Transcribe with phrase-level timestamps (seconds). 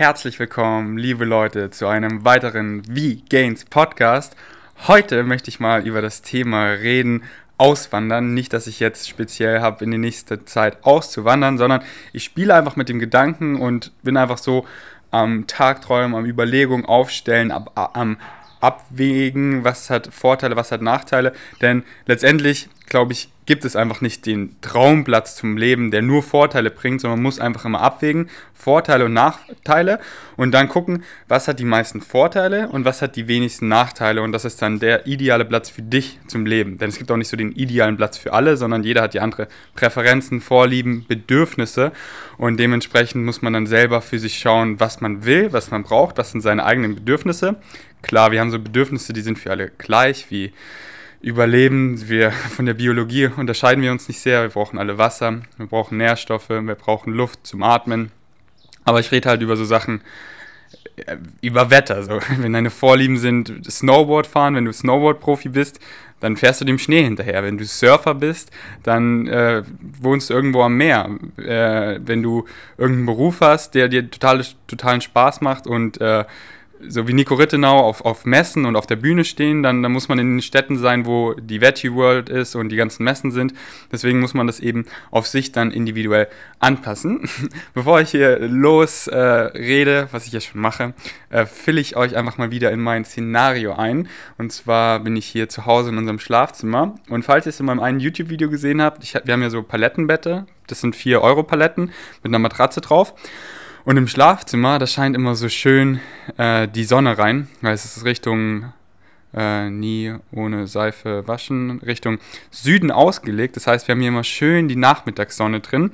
[0.00, 4.34] herzlich willkommen, liebe Leute, zu einem weiteren V-Gains Podcast.
[4.88, 7.24] Heute möchte ich mal über das Thema reden,
[7.58, 8.32] Auswandern.
[8.32, 11.82] Nicht, dass ich jetzt speziell habe, in die nächste Zeit auszuwandern, sondern
[12.14, 14.64] ich spiele einfach mit dem Gedanken und bin einfach so
[15.10, 18.16] am Tagträumen, am Überlegungen aufstellen, ab, am
[18.60, 21.32] abwägen, was hat Vorteile, was hat Nachteile.
[21.60, 26.70] Denn letztendlich, glaube ich, gibt es einfach nicht den Traumplatz zum Leben, der nur Vorteile
[26.70, 29.98] bringt, sondern man muss einfach immer abwägen, Vorteile und Nachteile
[30.36, 34.30] und dann gucken, was hat die meisten Vorteile und was hat die wenigsten Nachteile und
[34.30, 36.78] das ist dann der ideale Platz für dich zum Leben.
[36.78, 39.20] Denn es gibt auch nicht so den idealen Platz für alle, sondern jeder hat die
[39.20, 41.90] andere Präferenzen, Vorlieben, Bedürfnisse
[42.36, 46.18] und dementsprechend muss man dann selber für sich schauen, was man will, was man braucht,
[46.18, 47.56] was sind seine eigenen Bedürfnisse.
[48.02, 50.52] Klar, wir haben so Bedürfnisse, die sind für alle gleich, wie
[51.20, 52.08] Überleben.
[52.08, 54.42] Wir, von der Biologie unterscheiden wir uns nicht sehr.
[54.42, 58.10] Wir brauchen alle Wasser, wir brauchen Nährstoffe, wir brauchen Luft zum Atmen.
[58.84, 60.00] Aber ich rede halt über so Sachen,
[60.96, 62.02] äh, über Wetter.
[62.02, 62.20] So.
[62.38, 65.78] Wenn deine Vorlieben sind Snowboard fahren, wenn du Snowboard-Profi bist,
[66.20, 67.42] dann fährst du dem Schnee hinterher.
[67.42, 68.50] Wenn du Surfer bist,
[68.82, 69.62] dann äh,
[70.00, 71.08] wohnst du irgendwo am Meer.
[71.38, 72.44] Äh, wenn du
[72.76, 76.24] irgendeinen Beruf hast, der dir total, totalen Spaß macht und äh,
[76.88, 80.08] so wie Nico Rittenau auf, auf Messen und auf der Bühne stehen, dann, dann muss
[80.08, 83.54] man in den Städten sein, wo die Veggie World ist und die ganzen Messen sind.
[83.92, 87.28] Deswegen muss man das eben auf sich dann individuell anpassen.
[87.74, 90.94] Bevor ich hier los äh, was ich ja schon mache,
[91.30, 94.08] äh, fülle ich euch einfach mal wieder in mein Szenario ein.
[94.38, 96.94] Und zwar bin ich hier zu Hause in unserem Schlafzimmer.
[97.08, 99.62] Und falls ihr es in meinem einen YouTube-Video gesehen habt, ich, wir haben ja so
[99.62, 100.46] Palettenbette.
[100.66, 101.92] Das sind 4 Euro Paletten
[102.22, 103.14] mit einer Matratze drauf.
[103.84, 106.00] Und im Schlafzimmer, da scheint immer so schön
[106.36, 108.72] äh, die Sonne rein, weil es ist Richtung
[109.34, 112.18] äh, nie ohne Seife waschen, Richtung
[112.50, 113.56] Süden ausgelegt.
[113.56, 115.92] Das heißt, wir haben hier immer schön die Nachmittagssonne drin.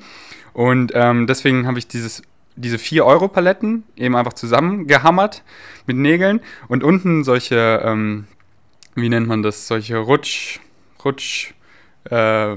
[0.53, 2.23] Und ähm, deswegen habe ich dieses,
[2.55, 5.43] diese 4-Euro-Paletten eben einfach zusammengehammert
[5.85, 8.25] mit Nägeln und unten solche, ähm,
[8.95, 10.59] wie nennt man das, solche Rutsch,
[11.05, 11.53] Rutsch,
[12.11, 12.53] äh,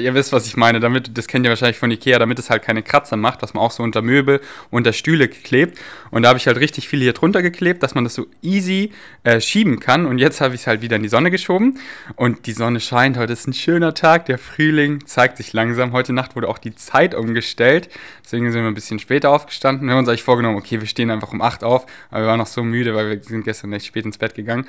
[0.00, 2.62] ihr wisst, was ich meine, damit, das kennt ihr wahrscheinlich von Ikea, damit es halt
[2.62, 5.78] keine Kratzer macht, was man auch so unter Möbel, unter Stühle klebt.
[6.10, 8.92] Und da habe ich halt richtig viel hier drunter geklebt, dass man das so easy
[9.24, 10.06] äh, schieben kann.
[10.06, 11.78] Und jetzt habe ich es halt wieder in die Sonne geschoben.
[12.16, 15.92] Und die Sonne scheint, heute ist ein schöner Tag, der Frühling zeigt sich langsam.
[15.92, 17.88] Heute Nacht wurde auch die Zeit umgestellt,
[18.24, 19.86] deswegen sind wir ein bisschen später aufgestanden.
[19.88, 22.38] Wir haben uns eigentlich vorgenommen, okay, wir stehen einfach um 8 auf, aber wir waren
[22.38, 24.66] noch so müde, weil wir sind gestern echt spät ins Bett gegangen.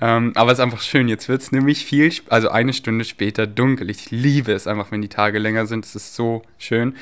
[0.00, 3.46] Ähm, aber es ist einfach schön, jetzt wird es nämlich viel, also eine Stunde später
[3.46, 3.90] dunkel.
[3.90, 5.84] Ich liebe es einfach, wenn die Tage länger sind.
[5.84, 6.94] Es ist so schön.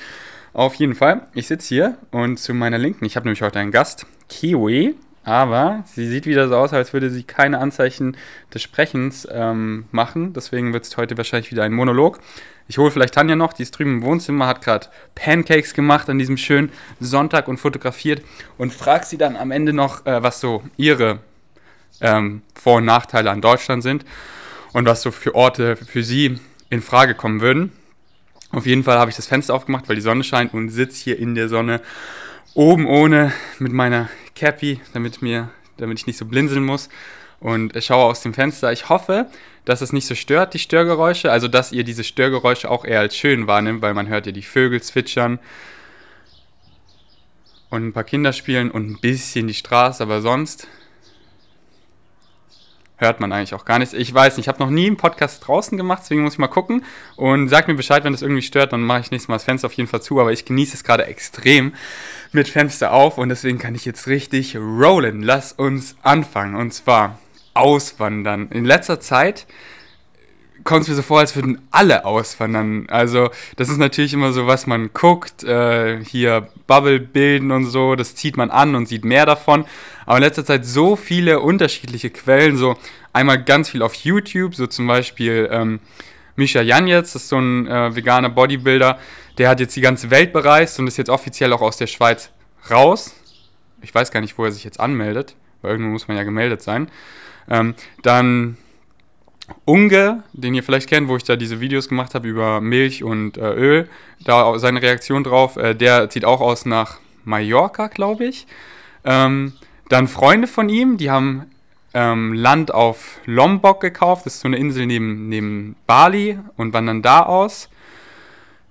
[0.52, 3.72] Auf jeden Fall, ich sitze hier und zu meiner Linken, ich habe nämlich heute einen
[3.72, 8.16] Gast, Kiwi, aber sie sieht wieder so aus, als würde sie keine Anzeichen
[8.54, 10.32] des Sprechens ähm, machen.
[10.32, 12.20] Deswegen wird es heute wahrscheinlich wieder ein Monolog.
[12.68, 16.18] Ich hole vielleicht Tanja noch, die ist drüben im Wohnzimmer, hat gerade Pancakes gemacht an
[16.18, 18.22] diesem schönen Sonntag und fotografiert
[18.56, 21.18] und frage sie dann am Ende noch, äh, was so ihre
[22.00, 24.06] ähm, Vor- und Nachteile an Deutschland sind
[24.76, 26.38] und was so für Orte für sie
[26.69, 27.72] in Frage kommen würden.
[28.50, 31.19] Auf jeden Fall habe ich das Fenster aufgemacht, weil die Sonne scheint und sitze hier
[31.19, 31.81] in der Sonne
[32.53, 35.48] oben ohne mit meiner Cappy, damit, mir,
[35.78, 36.91] damit ich nicht so blinzeln muss
[37.41, 38.70] und schaue aus dem Fenster.
[38.70, 39.31] Ich hoffe,
[39.65, 43.16] dass es nicht so stört, die Störgeräusche, also dass ihr diese Störgeräusche auch eher als
[43.16, 45.38] schön wahrnimmt, weil man hört ja die Vögel zwitschern
[47.70, 50.69] und ein paar Kinder spielen und ein bisschen die Straße, aber sonst
[52.97, 53.95] hört man eigentlich auch gar nichts.
[53.95, 56.49] Ich weiß nicht, ich habe noch nie einen Podcast draußen gemacht, deswegen muss ich mal
[56.49, 56.84] gucken
[57.17, 59.67] und sag mir Bescheid, wenn das irgendwie stört, dann mache ich nächstes Mal das Fenster
[59.67, 61.75] auf jeden Fall zu, aber ich genieße es gerade extrem
[62.33, 65.23] mit Fenster auf und deswegen kann ich jetzt richtig rollen.
[65.23, 67.19] Lass uns anfangen und zwar
[67.55, 68.49] auswandern.
[68.51, 69.47] In letzter Zeit
[70.65, 72.87] kommt es mir so vor, als würden alle auswandern.
[72.91, 77.95] Also das ist natürlich immer so, was man guckt, äh, hier Bubble bilden und so,
[77.95, 79.65] das zieht man an und sieht mehr davon.
[80.06, 82.77] Aber in letzter Zeit so viele unterschiedliche Quellen, so
[83.12, 85.81] einmal ganz viel auf YouTube, so zum Beispiel ähm,
[86.37, 88.99] Misha Janetz, das ist so ein äh, veganer Bodybuilder,
[89.39, 92.31] der hat jetzt die ganze Welt bereist und ist jetzt offiziell auch aus der Schweiz
[92.71, 93.15] raus.
[93.83, 96.63] Ich weiß gar nicht, wo er sich jetzt anmeldet, weil irgendwo muss man ja gemeldet
[96.63, 96.89] sein.
[97.48, 98.57] Ähm, dann
[99.65, 103.39] Unge, den ihr vielleicht kennt, wo ich da diese Videos gemacht habe über Milch und
[103.39, 103.89] äh, Öl,
[104.25, 108.47] da seine Reaktion drauf, äh, der zieht auch aus nach Mallorca, glaube ich.
[109.04, 109.53] Ähm,
[109.88, 111.47] dann Freunde von ihm, die haben
[111.94, 117.03] ähm, Land auf Lombok gekauft, das ist so eine Insel neben, neben Bali und wandern
[117.03, 117.68] da aus.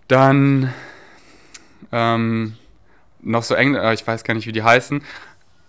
[0.08, 0.74] Dann
[1.92, 2.54] ähm,
[3.22, 5.02] noch so eng, äh, ich weiß gar nicht, wie die heißen.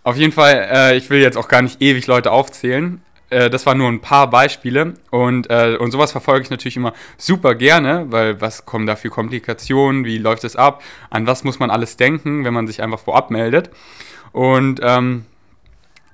[0.02, 3.00] Auf jeden Fall, äh, ich will jetzt auch gar nicht ewig Leute aufzählen.
[3.30, 6.92] äh, das waren nur ein paar Beispiele und, äh, und sowas verfolge ich natürlich immer
[7.16, 11.58] super gerne, weil was kommen da für Komplikationen, wie läuft es ab, an was muss
[11.58, 13.70] man alles denken, wenn man sich einfach vorab meldet
[14.32, 15.24] und ähm,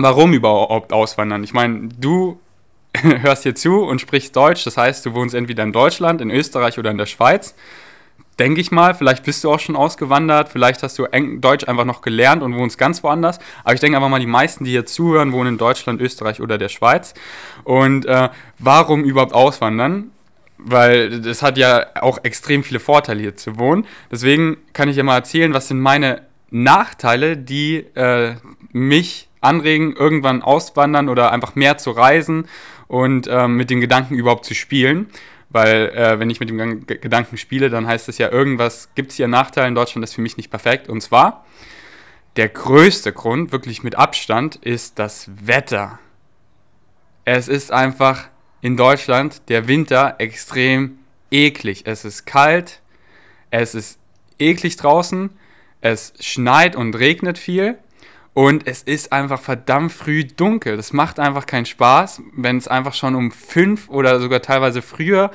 [0.02, 1.44] warum überhaupt auswandern?
[1.44, 2.40] Ich meine, du
[2.96, 6.78] hörst hier zu und sprichst Deutsch, das heißt, du wohnst entweder in Deutschland, in Österreich
[6.78, 7.54] oder in der Schweiz
[8.38, 8.94] denke ich mal.
[8.94, 11.06] Vielleicht bist du auch schon ausgewandert, vielleicht hast du
[11.38, 13.38] Deutsch einfach noch gelernt und wohnst ganz woanders.
[13.64, 16.58] Aber ich denke einfach mal, die meisten, die hier zuhören, wohnen in Deutschland, Österreich oder
[16.58, 17.14] der Schweiz.
[17.64, 20.10] Und äh, warum überhaupt auswandern?
[20.58, 23.86] Weil das hat ja auch extrem viele Vorteile hier zu wohnen.
[24.10, 28.34] Deswegen kann ich ja mal erzählen, was sind meine Nachteile, die äh,
[28.72, 32.48] mich anregen, irgendwann auswandern oder einfach mehr zu reisen
[32.88, 35.08] und äh, mit den Gedanken überhaupt zu spielen.
[35.50, 39.16] Weil äh, wenn ich mit dem Gedanken spiele, dann heißt es ja, irgendwas gibt es
[39.18, 40.88] hier Nachteile in Deutschland, das ist für mich nicht perfekt.
[40.88, 41.44] Und zwar,
[42.36, 45.98] der größte Grund, wirklich mit Abstand, ist das Wetter.
[47.26, 48.28] Es ist einfach
[48.62, 50.98] in Deutschland der Winter extrem
[51.30, 51.82] eklig.
[51.84, 52.80] Es ist kalt,
[53.50, 53.98] es ist
[54.38, 55.30] eklig draußen,
[55.82, 57.76] es schneit und regnet viel
[58.34, 60.76] und es ist einfach verdammt früh dunkel.
[60.76, 65.30] Das macht einfach keinen Spaß, wenn es einfach schon um fünf oder sogar teilweise früher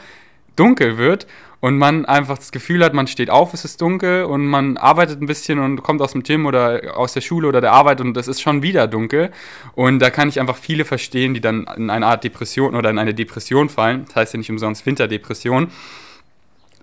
[0.56, 1.28] dunkel wird
[1.60, 5.22] und man einfach das Gefühl hat, man steht auf, es ist dunkel und man arbeitet
[5.22, 8.16] ein bisschen und kommt aus dem Gym oder aus der Schule oder der Arbeit und
[8.18, 9.32] es ist schon wieder dunkel.
[9.74, 13.00] Und da kann ich einfach viele verstehen, die dann in eine Art Depression oder in
[13.00, 14.06] eine Depression fallen.
[14.06, 15.72] Das heißt ja nicht umsonst Winterdepression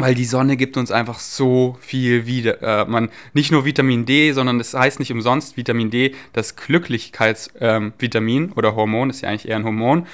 [0.05, 2.63] weil die Sonne gibt uns einfach so viel wieder.
[2.63, 6.57] Äh, man, nicht nur Vitamin D, sondern es das heißt nicht umsonst Vitamin D, das
[6.57, 10.07] Glücklichkeitsvitamin ähm, oder Hormon, ist ja eigentlich eher ein Hormon,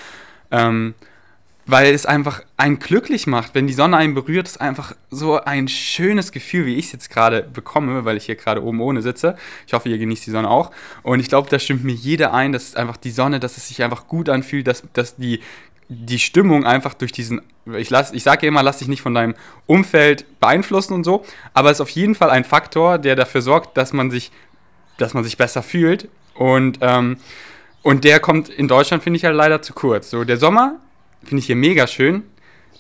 [0.53, 0.95] ähm,
[1.67, 3.57] weil es einfach einen glücklich macht.
[3.57, 7.11] Wenn die Sonne einen berührt, ist einfach so ein schönes Gefühl, wie ich es jetzt
[7.11, 9.35] gerade bekomme, weil ich hier gerade oben ohne sitze.
[9.67, 10.71] Ich hoffe, ihr genießt die Sonne auch.
[11.03, 13.83] Und ich glaube, da stimmt mir jeder ein, dass einfach die Sonne, dass es sich
[13.83, 15.41] einfach gut anfühlt, dass, dass die
[15.93, 17.43] die Stimmung einfach durch diesen,
[17.77, 19.35] ich, ich sage ja immer, lass dich nicht von deinem
[19.67, 23.77] Umfeld beeinflussen und so, aber es ist auf jeden Fall ein Faktor, der dafür sorgt,
[23.77, 24.31] dass man sich,
[24.99, 27.17] dass man sich besser fühlt und, ähm,
[27.83, 30.11] und der kommt in Deutschland, finde ich halt leider zu kurz.
[30.11, 30.77] So, der Sommer
[31.25, 32.23] finde ich hier mega schön.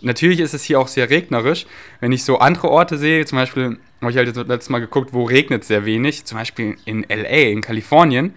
[0.02, 1.66] Natürlich ist es hier auch sehr regnerisch.
[1.98, 5.24] Wenn ich so andere Orte sehe, zum Beispiel habe ich halt letztes Mal geguckt, wo
[5.24, 8.34] regnet sehr wenig, zum Beispiel in LA, in Kalifornien,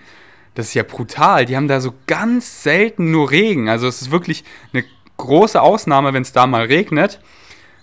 [0.55, 1.45] das ist ja brutal.
[1.45, 3.69] Die haben da so ganz selten nur Regen.
[3.69, 4.83] Also es ist wirklich eine
[5.17, 7.19] große Ausnahme, wenn es da mal regnet.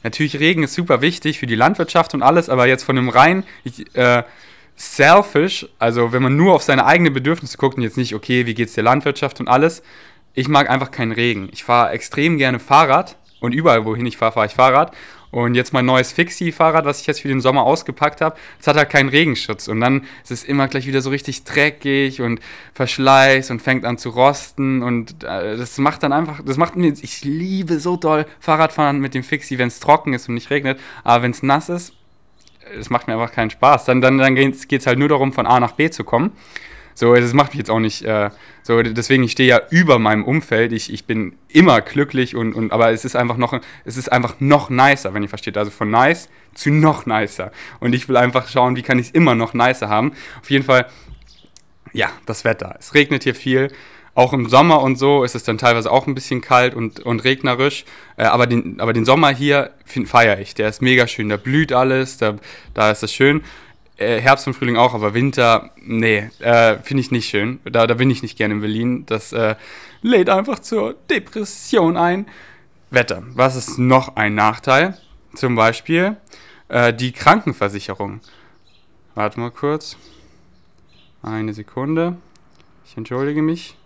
[0.02, 3.44] Natürlich, Regen ist super wichtig für die Landwirtschaft und alles, aber jetzt von einem rein
[3.94, 4.22] äh,
[4.76, 8.54] selfish, also wenn man nur auf seine eigenen Bedürfnisse guckt und jetzt nicht, okay, wie
[8.54, 9.82] geht es der Landwirtschaft und alles,
[10.32, 11.50] ich mag einfach keinen Regen.
[11.52, 14.94] Ich fahre extrem gerne Fahrrad und überall, wohin ich fahre, fahre ich Fahrrad.
[15.30, 18.76] Und jetzt mein neues Fixie-Fahrrad, was ich jetzt für den Sommer ausgepackt habe, das hat
[18.76, 19.68] halt keinen Regenschutz.
[19.68, 22.40] Und dann ist es immer gleich wieder so richtig dreckig und
[22.74, 24.82] Verschleiß und fängt an zu rosten.
[24.82, 29.14] Und äh, das macht dann einfach, das macht mir, ich liebe so doll Fahrradfahren mit
[29.14, 30.80] dem Fixie, wenn es trocken ist und nicht regnet.
[31.04, 31.92] Aber wenn es nass ist,
[32.78, 33.84] es macht mir einfach keinen Spaß.
[33.84, 36.32] Dann, dann, dann geht es halt nur darum, von A nach B zu kommen.
[37.00, 38.28] So, das macht mich jetzt auch nicht äh,
[38.62, 40.70] so, deswegen, ich stehe ja über meinem Umfeld.
[40.70, 44.34] Ich, ich bin immer glücklich und, und aber es ist einfach noch, es ist einfach
[44.38, 45.56] noch nicer, wenn ihr versteht.
[45.56, 47.52] Also von nice zu noch nicer.
[47.80, 50.12] Und ich will einfach schauen, wie kann ich es immer noch nicer haben.
[50.42, 50.88] Auf jeden Fall,
[51.94, 52.76] ja, das Wetter.
[52.78, 53.72] Es regnet hier viel.
[54.14, 57.24] Auch im Sommer und so ist es dann teilweise auch ein bisschen kalt und, und
[57.24, 57.86] regnerisch.
[58.18, 60.52] Äh, aber, den, aber den Sommer hier feiere ich.
[60.52, 61.30] Der ist mega schön.
[61.30, 62.36] Da blüht alles, da,
[62.74, 63.42] da ist es schön.
[64.00, 67.60] Äh, Herbst und Frühling auch, aber Winter, nee, äh, finde ich nicht schön.
[67.64, 69.04] Da, da bin ich nicht gerne in Berlin.
[69.04, 69.56] Das äh,
[70.00, 72.26] lädt einfach zur Depression ein.
[72.90, 73.22] Wetter.
[73.34, 74.96] Was ist noch ein Nachteil?
[75.34, 76.16] Zum Beispiel
[76.68, 78.20] äh, die Krankenversicherung.
[79.14, 79.98] Warte mal kurz.
[81.22, 82.16] Eine Sekunde.
[82.86, 83.76] Ich entschuldige mich.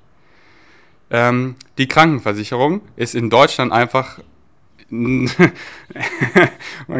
[1.10, 4.20] Ähm, die Krankenversicherung ist in Deutschland einfach
[4.90, 5.28] man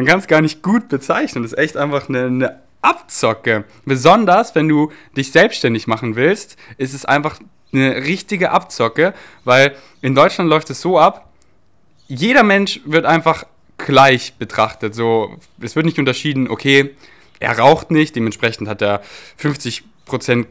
[0.05, 1.43] kann es gar nicht gut bezeichnen.
[1.43, 3.65] Das ist echt einfach eine, eine abzocke.
[3.85, 7.39] Besonders, wenn du dich selbstständig machen willst, ist es einfach
[7.73, 9.13] eine richtige Abzocke,
[9.43, 11.29] weil in Deutschland läuft es so ab,
[12.07, 13.45] jeder Mensch wird einfach
[13.77, 14.95] gleich betrachtet.
[14.95, 16.91] So, es wird nicht unterschieden, okay,
[17.39, 19.01] er raucht nicht, dementsprechend hat er
[19.41, 19.83] 50%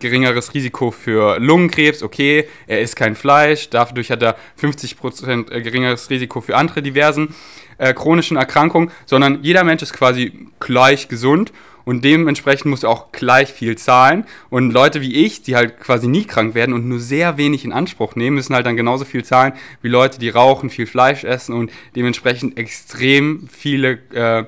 [0.01, 6.41] geringeres Risiko für Lungenkrebs, okay, er isst kein Fleisch, dadurch hat er 50% geringeres Risiko
[6.41, 7.35] für andere diversen
[7.79, 11.53] äh, chronischen Erkrankungen, sondern jeder Mensch ist quasi gleich gesund
[11.85, 14.25] und dementsprechend musst du auch gleich viel zahlen.
[14.51, 17.73] Und Leute wie ich, die halt quasi nie krank werden und nur sehr wenig in
[17.73, 21.55] Anspruch nehmen, müssen halt dann genauso viel zahlen wie Leute, die rauchen, viel Fleisch essen
[21.55, 24.45] und dementsprechend extrem viele, äh,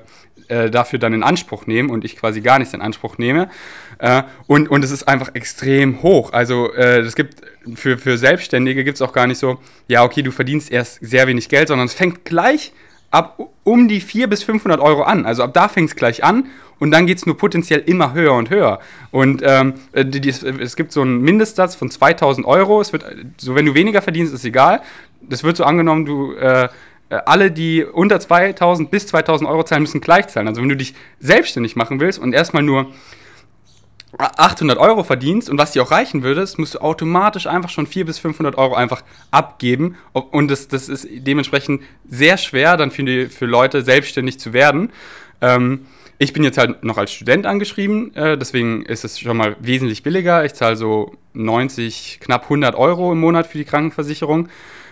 [0.47, 3.49] äh, dafür dann in Anspruch nehmen und ich quasi gar nichts in Anspruch nehme.
[3.99, 6.33] Äh, und, und es ist einfach extrem hoch.
[6.33, 7.41] Also äh, es gibt
[7.75, 11.27] für, für Selbstständige gibt es auch gar nicht so, ja, okay, du verdienst erst sehr
[11.27, 12.71] wenig Geld, sondern es fängt gleich
[13.11, 15.25] ab um die 400 bis 500 Euro an.
[15.25, 16.45] Also ab da fängt es gleich an
[16.79, 18.79] und dann geht es nur potenziell immer höher und höher.
[19.11, 22.81] Und ähm, äh, die, die, es gibt so einen Mindestsatz von 2000 Euro.
[22.81, 23.05] Es wird,
[23.37, 24.81] so wenn du weniger verdienst, ist egal.
[25.21, 26.65] Das wird so angenommen, du äh,
[27.09, 30.47] äh alle, die unter 2000 bis 2000 Euro zahlen, müssen gleich zahlen.
[30.47, 32.87] Also wenn du dich selbstständig machen willst und erstmal nur
[34.17, 38.07] 800 Euro verdienst und was dir auch reichen würdest, musst du automatisch einfach schon 400
[38.07, 39.95] bis 500 Euro einfach abgeben.
[40.13, 44.91] Und das, das ist dementsprechend sehr schwer, dann für, die, für Leute selbstständig zu werden.
[45.41, 45.85] Ähm,
[46.19, 50.03] ich bin jetzt halt noch als Student angeschrieben, äh, deswegen ist es schon mal wesentlich
[50.03, 50.45] billiger.
[50.45, 54.49] Ich zahle so 90, knapp 100 Euro im Monat für die Krankenversicherung.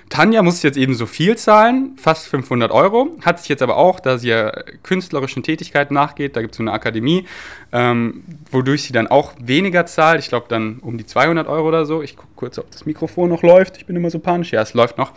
[0.10, 4.00] Tanja muss jetzt eben so viel zahlen, fast 500 Euro, hat sich jetzt aber auch,
[4.00, 4.52] da sie ja
[4.84, 7.26] künstlerischen Tätigkeiten nachgeht, da gibt es so eine Akademie,
[7.72, 11.86] ähm, wodurch sie dann auch weniger zahlt, ich glaube dann um die 200 Euro oder
[11.88, 12.04] so.
[12.04, 14.76] Ich gucke kurz, ob das Mikrofon noch läuft, ich bin immer so panisch, ja, es
[14.76, 15.12] läuft noch.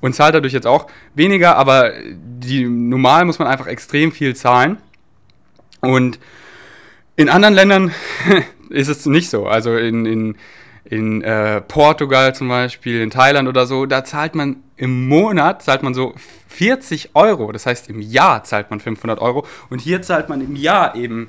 [0.00, 4.78] Und zahlt dadurch jetzt auch weniger, aber die, normal muss man einfach extrem viel zahlen.
[5.82, 6.20] Und
[7.16, 7.92] in anderen Ländern
[8.70, 9.46] ist es nicht so.
[9.46, 10.36] Also in, in,
[10.84, 15.82] in äh, Portugal zum Beispiel, in Thailand oder so, da zahlt man im Monat, zahlt
[15.82, 16.14] man so
[16.48, 17.50] 40 Euro.
[17.50, 19.44] Das heißt, im Jahr zahlt man 500 Euro.
[19.70, 21.28] Und hier zahlt man im Jahr eben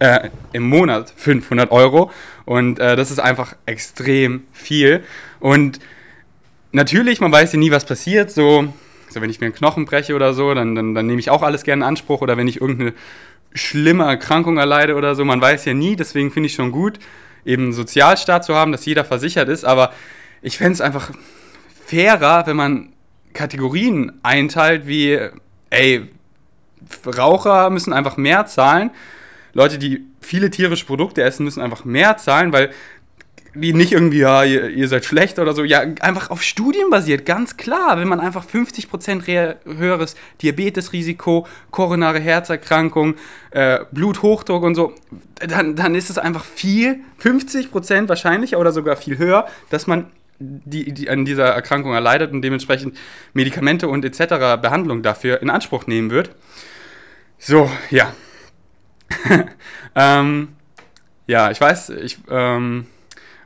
[0.00, 2.10] äh, im Monat 500 Euro.
[2.44, 5.04] Und äh, das ist einfach extrem viel.
[5.38, 5.78] Und
[6.72, 8.32] natürlich, man weiß ja nie, was passiert.
[8.32, 8.66] So,
[9.08, 11.42] so wenn ich mir einen Knochen breche oder so, dann, dann, dann nehme ich auch
[11.42, 12.20] alles gerne in Anspruch.
[12.20, 12.94] Oder wenn ich irgendeine
[13.54, 15.24] schlimme Erkrankung erleide oder so.
[15.24, 16.98] Man weiß ja nie, deswegen finde ich schon gut,
[17.44, 19.64] eben einen Sozialstaat zu haben, dass jeder versichert ist.
[19.64, 19.92] Aber
[20.40, 21.10] ich fände es einfach
[21.86, 22.92] fairer, wenn man
[23.32, 25.18] Kategorien einteilt wie,
[25.70, 26.08] ey,
[27.06, 28.90] Raucher müssen einfach mehr zahlen.
[29.52, 32.70] Leute, die viele tierische Produkte essen, müssen einfach mehr zahlen, weil
[33.54, 37.26] die nicht irgendwie, ja, ihr, ihr, seid schlecht oder so, ja, einfach auf Studien basiert,
[37.26, 37.98] ganz klar.
[37.98, 43.14] Wenn man einfach 50% höheres Diabetesrisiko, koronare Herzerkrankung,
[43.50, 44.94] äh, Bluthochdruck und so,
[45.34, 50.06] dann, dann ist es einfach viel, 50% wahrscheinlicher oder sogar viel höher, dass man
[50.38, 52.96] die, die an dieser Erkrankung erleidet und dementsprechend
[53.32, 54.60] Medikamente und etc.
[54.60, 56.30] Behandlung dafür in Anspruch nehmen wird.
[57.38, 58.12] So, ja.
[59.94, 60.48] ähm,
[61.26, 62.86] ja, ich weiß, ich, ähm,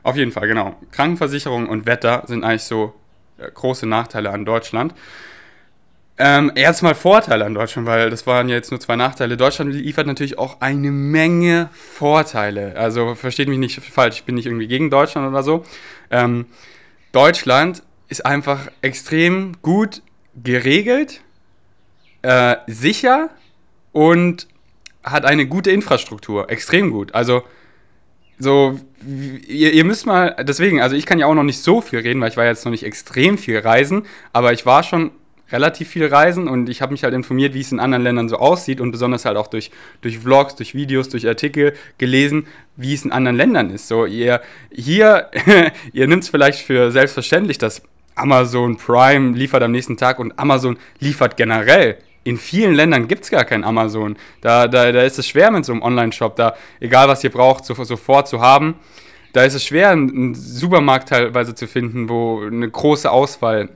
[0.07, 0.73] auf jeden Fall, genau.
[0.91, 2.93] Krankenversicherung und Wetter sind eigentlich so
[3.39, 4.93] äh, große Nachteile an Deutschland.
[6.17, 9.35] Ähm, erstmal Vorteile an Deutschland, weil das waren ja jetzt nur zwei Nachteile.
[9.35, 12.77] Deutschland liefert natürlich auch eine Menge Vorteile.
[12.77, 15.65] Also versteht mich nicht falsch, ich bin nicht irgendwie gegen Deutschland oder so.
[16.09, 16.45] Ähm,
[17.11, 20.01] Deutschland ist einfach extrem gut
[20.41, 21.19] geregelt,
[22.21, 23.29] äh, sicher
[23.91, 24.47] und
[25.03, 26.49] hat eine gute Infrastruktur.
[26.49, 27.13] Extrem gut.
[27.13, 27.43] Also
[28.39, 28.79] so,
[29.47, 32.21] ihr, ihr, müsst mal, deswegen, also ich kann ja auch noch nicht so viel reden,
[32.21, 35.11] weil ich war jetzt noch nicht extrem viel reisen, aber ich war schon
[35.51, 38.37] relativ viel reisen und ich habe mich halt informiert, wie es in anderen Ländern so
[38.37, 43.05] aussieht und besonders halt auch durch, durch Vlogs, durch Videos, durch Artikel gelesen, wie es
[43.05, 43.87] in anderen Ländern ist.
[43.87, 44.41] So, ihr
[44.71, 45.31] hier,
[45.93, 47.81] ihr nimmt es vielleicht für selbstverständlich, dass
[48.15, 51.97] Amazon Prime liefert am nächsten Tag und Amazon liefert generell
[52.27, 54.17] in vielen Ländern gibt es gar kein Amazon.
[54.41, 57.63] Da, da, da ist es schwer mit so einem Online-Shop, da egal was ihr braucht,
[57.63, 58.75] so, sofort zu haben.
[59.31, 63.69] Da ist es schwer, einen Supermarkt teilweise zu finden, wo eine große Auswahl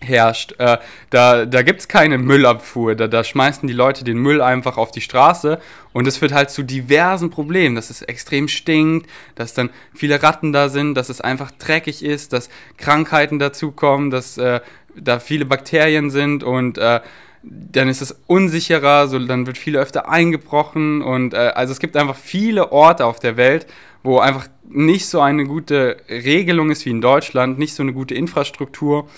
[0.00, 0.54] herrscht.
[0.58, 0.78] Äh,
[1.10, 2.94] da da gibt es keine Müllabfuhr.
[2.94, 5.60] Da, da schmeißen die Leute den Müll einfach auf die Straße
[5.92, 10.52] und es führt halt zu diversen Problemen, dass es extrem stinkt, dass dann viele Ratten
[10.52, 12.48] da sind, dass es einfach dreckig ist, dass
[12.78, 14.60] Krankheiten dazukommen, dass äh,
[14.96, 17.00] da viele Bakterien sind und äh,
[17.46, 21.96] dann ist es unsicherer, so, dann wird viel öfter eingebrochen und äh, also es gibt
[21.96, 23.66] einfach viele Orte auf der Welt,
[24.02, 28.14] wo einfach nicht so eine gute Regelung ist wie in Deutschland, nicht so eine gute
[28.14, 29.08] Infrastruktur,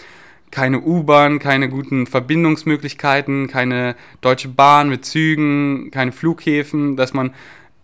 [0.51, 7.35] keine U-Bahn, keine guten Verbindungsmöglichkeiten, keine deutsche Bahn mit Zügen, keine Flughäfen, dass man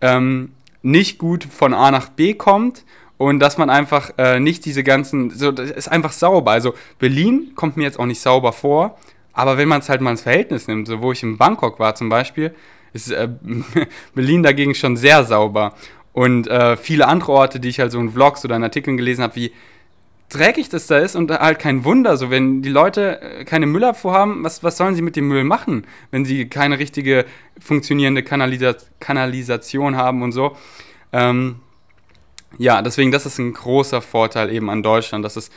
[0.01, 2.83] ähm, nicht gut von A nach B kommt
[3.17, 6.51] und dass man einfach äh, nicht diese ganzen, so, das ist einfach sauber.
[6.51, 8.97] Also Berlin kommt mir jetzt auch nicht sauber vor,
[9.33, 11.95] aber wenn man es halt mal ins Verhältnis nimmt, so wo ich in Bangkok war
[11.95, 12.53] zum Beispiel,
[12.93, 13.27] ist äh,
[14.15, 15.73] Berlin dagegen schon sehr sauber.
[16.13, 19.23] Und äh, viele andere Orte, die ich halt so in Vlogs oder in Artikeln gelesen
[19.23, 19.51] habe, wie
[20.29, 24.13] dreckig das da ist und halt kein Wunder, so wenn die Leute äh, keine Müllabfuhr
[24.13, 27.25] haben, was, was sollen sie mit dem Müll machen, wenn sie keine richtige
[27.59, 30.55] funktionierende Kanalisa Kanalisation haben und so.
[31.11, 31.57] Ähm,
[32.57, 35.49] ja, deswegen, das ist ein großer Vorteil eben an Deutschland, dass es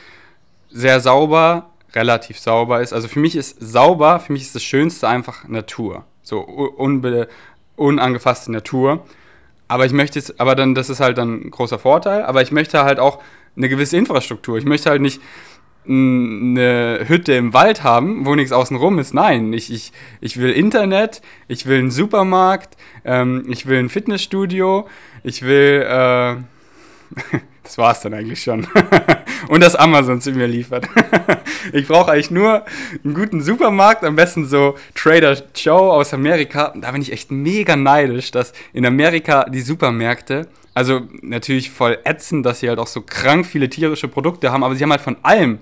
[0.69, 2.93] sehr sauber relativ sauber ist.
[2.93, 6.05] Also für mich ist sauber, für mich ist das Schönste einfach Natur.
[6.23, 7.27] so unbe
[7.75, 9.05] unangefasste Natur.
[9.67, 12.51] Aber ich möchte es, aber dann, das ist halt dann ein großer Vorteil, aber ich
[12.51, 13.21] möchte halt auch
[13.55, 14.57] eine gewisse Infrastruktur.
[14.57, 15.21] Ich möchte halt nicht
[15.87, 19.13] eine Hütte im Wald haben, wo nichts außenrum ist.
[19.13, 22.75] Nein, ich, ich, ich will Internet, ich will einen Supermarkt,
[23.05, 24.87] ähm, ich will ein Fitnessstudio,
[25.23, 26.35] ich will, äh,
[27.67, 28.65] das war's dann eigentlich schon.
[29.49, 30.87] Und das Amazon zu mir liefert.
[31.73, 32.63] ich brauche eigentlich nur
[33.03, 36.73] einen guten Supermarkt, am besten so Trader Joe aus Amerika.
[36.77, 42.45] Da bin ich echt mega neidisch, dass in Amerika die Supermärkte also natürlich voll ätzend,
[42.45, 45.17] dass sie halt auch so krank viele tierische Produkte haben, aber sie haben halt von
[45.23, 45.57] allem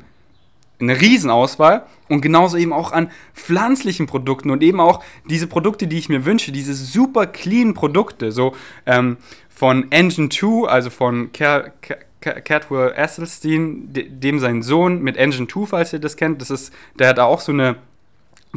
[0.79, 5.97] eine Riesenauswahl und genauso eben auch an pflanzlichen Produkten und eben auch diese Produkte, die
[5.97, 8.55] ich mir wünsche, diese super clean Produkte, so
[8.85, 9.17] ähm,
[9.49, 11.71] von Engine 2, also von Car
[12.19, 17.09] Catwell Esselstein, dem sein Sohn mit Engine 2, falls ihr das kennt, das ist, der
[17.09, 17.75] hat da auch so eine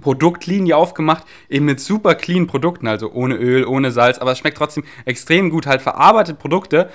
[0.00, 4.56] Produktlinie aufgemacht, eben mit super clean Produkten, also ohne Öl, ohne Salz, aber es schmeckt
[4.56, 6.90] trotzdem extrem gut, halt verarbeitete Produkte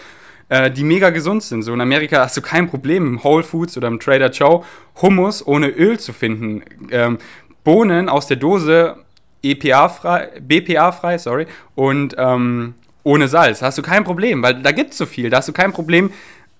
[0.49, 1.63] äh, die mega gesund sind.
[1.63, 4.63] So in Amerika hast du kein Problem im Whole Foods oder im Trader Joe
[5.01, 6.63] Hummus ohne Öl zu finden.
[6.91, 7.17] Ähm,
[7.63, 8.97] Bohnen aus der Dose
[9.41, 13.59] EPA-frei, BPA-frei, sorry, und ähm, ohne Salz.
[13.59, 15.29] Da hast du kein Problem, weil da gibt es so viel.
[15.29, 16.11] Da hast du kein Problem,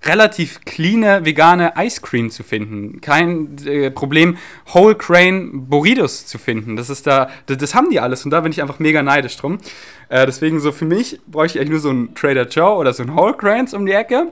[0.06, 3.00] relativ cleane vegane Ice Cream zu finden.
[3.02, 4.38] Kein äh, Problem,
[4.74, 6.76] Whole Grain Burritos zu finden.
[6.76, 9.38] Das ist da, das, das, haben die alles und da bin ich einfach mega neidisch
[9.38, 9.60] drum.
[10.10, 13.04] Äh, deswegen so für mich bräuchte ich eigentlich nur so ein Trader Joe oder so
[13.04, 14.32] ein Whole Grains um die Ecke.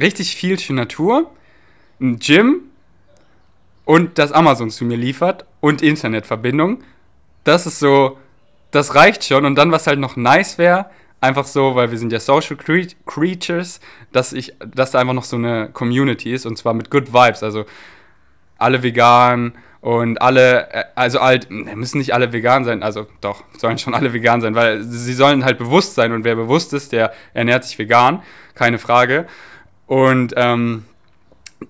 [0.00, 1.30] Richtig viel für Natur,
[2.00, 2.62] ein Gym
[3.84, 6.82] und das Amazon zu mir liefert und Internetverbindung.
[7.44, 8.18] Das ist so,
[8.72, 10.86] das reicht schon und dann was halt noch nice wäre,
[11.26, 13.80] einfach so, weil wir sind ja Social Creatures,
[14.12, 17.42] dass ich, dass da einfach noch so eine Community ist und zwar mit Good Vibes,
[17.42, 17.66] also
[18.58, 23.78] alle vegan und alle, äh, also halt, müssen nicht alle vegan sein, also doch, sollen
[23.78, 27.12] schon alle vegan sein, weil sie sollen halt bewusst sein und wer bewusst ist, der
[27.34, 28.22] ernährt sich vegan,
[28.54, 29.26] keine Frage.
[29.86, 30.84] Und, ähm,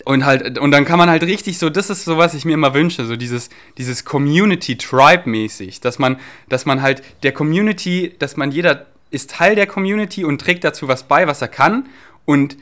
[0.05, 2.55] und halt, und dann kann man halt richtig so, das ist so, was ich mir
[2.55, 8.51] immer wünsche, so dieses, dieses Community-Tribe-mäßig, dass man, dass man halt der Community, dass man
[8.51, 8.87] jeder
[9.17, 11.89] ist Teil der Community und trägt dazu was bei, was er kann
[12.25, 12.57] und,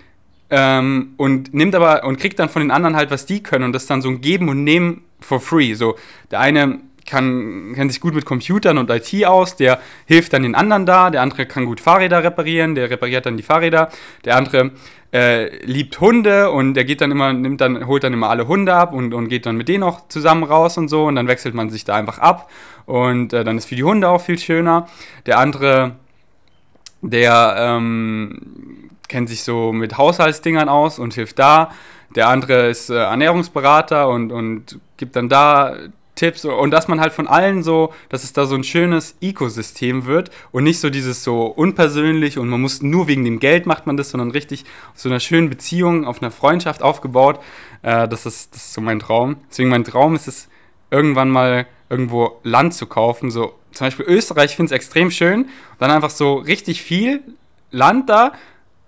[0.50, 3.72] ähm, und nimmt aber und kriegt dann von den anderen halt, was die können und
[3.72, 5.74] das ist dann so ein Geben und Nehmen for free.
[5.74, 5.96] So,
[6.30, 10.54] der eine kann, kennt sich gut mit Computern und IT aus, der hilft dann den
[10.54, 13.90] anderen da, der andere kann gut Fahrräder reparieren, der repariert dann die Fahrräder,
[14.24, 14.70] der andere
[15.12, 18.74] äh, liebt Hunde und der geht dann immer, nimmt dann, holt dann immer alle Hunde
[18.74, 21.54] ab und, und geht dann mit denen auch zusammen raus und so und dann wechselt
[21.54, 22.50] man sich da einfach ab
[22.86, 24.88] und äh, dann ist für die Hunde auch viel schöner.
[25.26, 25.96] Der andere
[27.10, 31.70] der ähm, kennt sich so mit Haushaltsdingern aus und hilft da.
[32.14, 35.76] Der andere ist äh, Ernährungsberater und, und gibt dann da
[36.14, 40.06] Tipps und dass man halt von allen so, dass es da so ein schönes Ökosystem
[40.06, 43.86] wird und nicht so dieses so unpersönlich und man muss nur wegen dem Geld macht
[43.86, 47.40] man das, sondern richtig auf so einer schönen Beziehung, auf einer Freundschaft aufgebaut.
[47.82, 49.36] Äh, das, ist, das ist so mein Traum.
[49.50, 50.48] Deswegen mein Traum ist es,
[50.90, 55.46] irgendwann mal irgendwo Land zu kaufen, so zum Beispiel Österreich, ich finde es extrem schön.
[55.78, 57.22] Dann einfach so richtig viel
[57.70, 58.32] Land da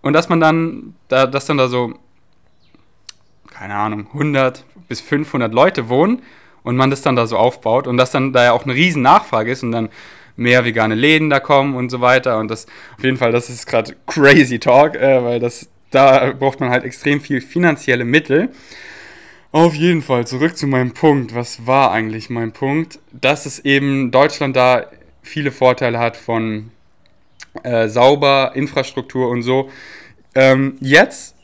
[0.03, 1.95] und dass man dann, da, dass dann da so,
[3.51, 6.23] keine Ahnung, 100 bis 500 Leute wohnen
[6.63, 9.03] und man das dann da so aufbaut und dass dann da ja auch eine riesen
[9.03, 9.89] Nachfrage ist und dann
[10.37, 13.67] mehr vegane Läden da kommen und so weiter und das, auf jeden Fall, das ist
[13.67, 18.51] gerade crazy Talk, äh, weil das, da braucht man halt extrem viel finanzielle Mittel.
[19.57, 21.35] Auf jeden Fall, zurück zu meinem Punkt.
[21.35, 22.99] Was war eigentlich mein Punkt?
[23.11, 24.85] Dass es eben Deutschland da
[25.23, 26.73] viele Vorteile hat von
[27.63, 29.71] äh, sauber, Infrastruktur und so.
[30.35, 31.37] Ähm, jetzt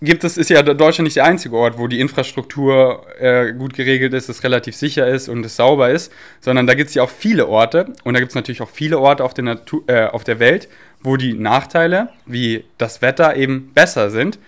[0.00, 4.14] gibt es, ist ja Deutschland nicht der einzige Ort, wo die Infrastruktur äh, gut geregelt
[4.14, 7.10] ist, es relativ sicher ist und es sauber ist, sondern da gibt es ja auch
[7.10, 10.24] viele Orte und da gibt es natürlich auch viele Orte auf der, Natur, äh, auf
[10.24, 10.66] der Welt,
[11.02, 14.38] wo die Nachteile, wie das Wetter, eben besser sind.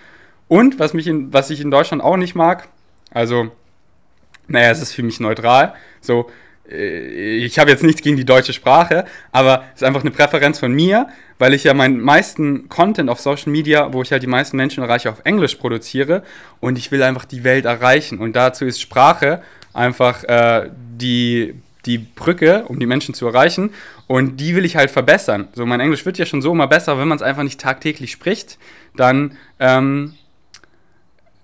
[0.48, 2.68] Und was, mich in, was ich in Deutschland auch nicht mag,
[3.10, 3.50] also,
[4.48, 5.74] naja, es ist für mich neutral.
[6.00, 6.30] So,
[6.70, 10.58] äh, ich habe jetzt nichts gegen die deutsche Sprache, aber es ist einfach eine Präferenz
[10.58, 14.28] von mir, weil ich ja meinen meisten Content auf Social Media, wo ich halt die
[14.28, 16.22] meisten Menschen erreiche, auf Englisch produziere
[16.60, 18.18] und ich will einfach die Welt erreichen.
[18.18, 19.42] Und dazu ist Sprache
[19.72, 23.70] einfach äh, die, die Brücke, um die Menschen zu erreichen.
[24.06, 25.48] Und die will ich halt verbessern.
[25.52, 28.12] So, mein Englisch wird ja schon so immer besser, wenn man es einfach nicht tagtäglich
[28.12, 28.58] spricht,
[28.94, 30.14] dann ähm,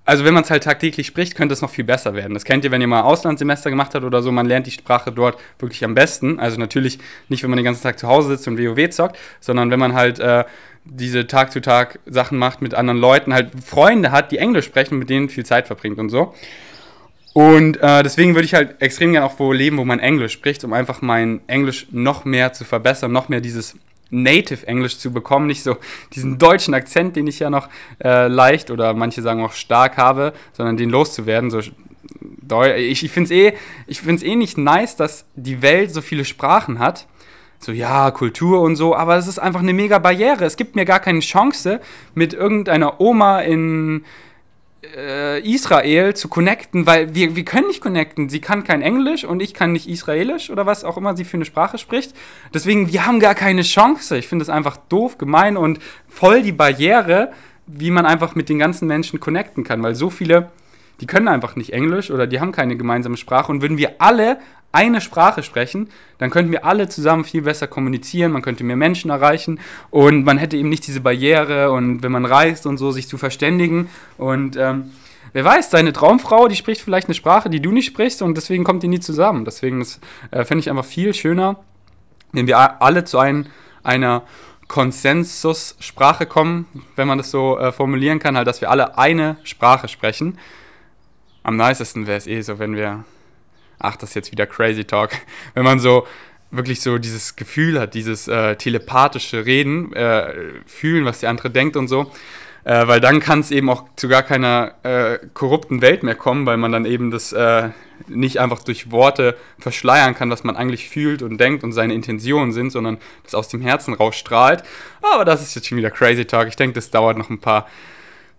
[0.04, 2.34] also wenn man es halt tagtäglich spricht, könnte es noch viel besser werden.
[2.34, 5.12] Das kennt ihr, wenn ihr mal Auslandssemester gemacht habt oder so, man lernt die Sprache
[5.12, 6.40] dort wirklich am besten.
[6.40, 9.70] Also natürlich nicht, wenn man den ganzen Tag zu Hause sitzt und WoW zockt, sondern
[9.70, 10.44] wenn man halt äh,
[10.84, 15.28] diese Tag-zu-Tag Sachen macht mit anderen Leuten, halt Freunde hat, die Englisch sprechen, mit denen
[15.28, 16.34] viel Zeit verbringt und so.
[17.32, 20.64] Und äh, deswegen würde ich halt extrem gerne auch wo leben, wo man Englisch spricht,
[20.64, 23.76] um einfach mein Englisch noch mehr zu verbessern, noch mehr dieses
[24.12, 25.76] Native Englisch zu bekommen, nicht so
[26.12, 27.68] diesen deutschen Akzent, den ich ja noch
[28.04, 31.50] äh, leicht oder manche sagen auch stark habe, sondern den loszuwerden.
[31.50, 33.54] So, ich ich finde
[33.88, 37.06] es eh, eh nicht nice, dass die Welt so viele Sprachen hat.
[37.58, 40.44] So, ja, Kultur und so, aber es ist einfach eine mega Barriere.
[40.44, 41.80] Es gibt mir gar keine Chance,
[42.12, 44.04] mit irgendeiner Oma in,
[44.96, 48.28] äh, Israel zu connecten, weil wir, wir können nicht connecten.
[48.28, 51.36] Sie kann kein Englisch und ich kann nicht Israelisch oder was auch immer sie für
[51.36, 52.14] eine Sprache spricht.
[52.52, 54.18] Deswegen, wir haben gar keine Chance.
[54.18, 57.32] Ich finde es einfach doof, gemein und voll die Barriere,
[57.66, 60.50] wie man einfach mit den ganzen Menschen connecten kann, weil so viele,
[61.02, 64.38] die können einfach nicht Englisch oder die haben keine gemeinsame Sprache und würden wir alle
[64.70, 69.10] eine Sprache sprechen, dann könnten wir alle zusammen viel besser kommunizieren, man könnte mehr Menschen
[69.10, 69.58] erreichen
[69.90, 73.18] und man hätte eben nicht diese Barriere und wenn man reist und so, sich zu
[73.18, 74.92] verständigen und ähm,
[75.32, 78.62] wer weiß, deine Traumfrau, die spricht vielleicht eine Sprache, die du nicht sprichst und deswegen
[78.62, 79.44] kommt die nie zusammen.
[79.44, 79.84] Deswegen
[80.30, 81.56] äh, fände ich einfach viel schöner,
[82.30, 83.48] wenn wir alle zu ein,
[83.82, 84.22] einer
[84.68, 89.88] Konsensussprache kommen, wenn man das so äh, formulieren kann, halt, dass wir alle eine Sprache
[89.88, 90.38] sprechen.
[91.42, 93.04] Am nicesten wäre es eh so, wenn wir
[93.82, 95.10] ach, das ist jetzt wieder Crazy Talk,
[95.54, 96.06] wenn man so
[96.50, 100.34] wirklich so dieses Gefühl hat, dieses äh, telepathische Reden, äh,
[100.66, 102.10] fühlen, was der andere denkt und so.
[102.64, 106.46] Äh, weil dann kann es eben auch zu gar keiner äh, korrupten Welt mehr kommen,
[106.46, 107.70] weil man dann eben das äh,
[108.06, 112.52] nicht einfach durch Worte verschleiern kann, was man eigentlich fühlt und denkt und seine Intentionen
[112.52, 114.62] sind, sondern das aus dem Herzen rausstrahlt.
[115.00, 116.48] Aber das ist jetzt schon wieder Crazy Talk.
[116.48, 117.66] Ich denke, das dauert noch ein paar,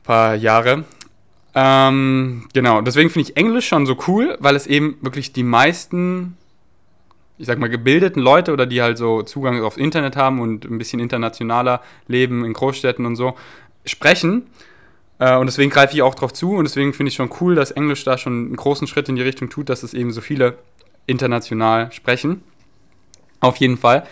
[0.03, 0.85] paar Jahre.
[1.55, 6.35] Ähm, genau, deswegen finde ich Englisch schon so cool, weil es eben wirklich die meisten,
[7.37, 10.77] ich sag mal, gebildeten Leute oder die halt so Zugang aufs Internet haben und ein
[10.77, 13.35] bisschen internationaler leben in Großstädten und so,
[13.85, 14.47] sprechen.
[15.19, 17.71] Äh, und deswegen greife ich auch drauf zu und deswegen finde ich schon cool, dass
[17.71, 20.57] Englisch da schon einen großen Schritt in die Richtung tut, dass es eben so viele
[21.05, 22.43] international sprechen.
[23.39, 24.07] Auf jeden Fall.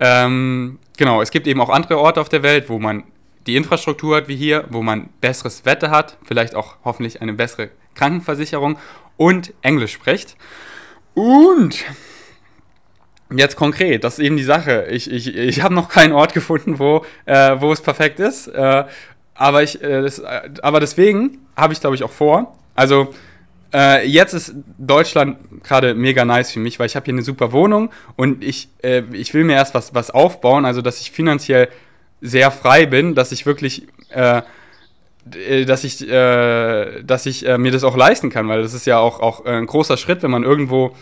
[0.00, 3.04] Ähm, genau, es gibt eben auch andere Orte auf der Welt, wo man
[3.46, 7.70] die Infrastruktur hat wie hier, wo man besseres Wetter hat, vielleicht auch hoffentlich eine bessere
[7.94, 8.78] Krankenversicherung
[9.16, 10.36] und Englisch spricht.
[11.14, 11.84] Und
[13.34, 14.86] jetzt konkret, das ist eben die Sache.
[14.90, 18.48] Ich, ich, ich habe noch keinen Ort gefunden, wo, äh, wo es perfekt ist.
[18.48, 18.84] Äh,
[19.34, 22.56] aber, ich, äh, das, äh, aber deswegen habe ich, glaube ich, auch vor.
[22.74, 23.12] Also
[23.72, 27.52] äh, jetzt ist Deutschland gerade mega nice für mich, weil ich habe hier eine super
[27.52, 31.68] Wohnung und ich, äh, ich will mir erst was, was aufbauen, also dass ich finanziell
[32.24, 34.40] sehr frei bin, dass ich wirklich, äh,
[35.30, 38.86] äh, dass ich, äh, dass ich äh, mir das auch leisten kann, weil das ist
[38.86, 40.96] ja auch, auch ein großer Schritt, wenn man irgendwo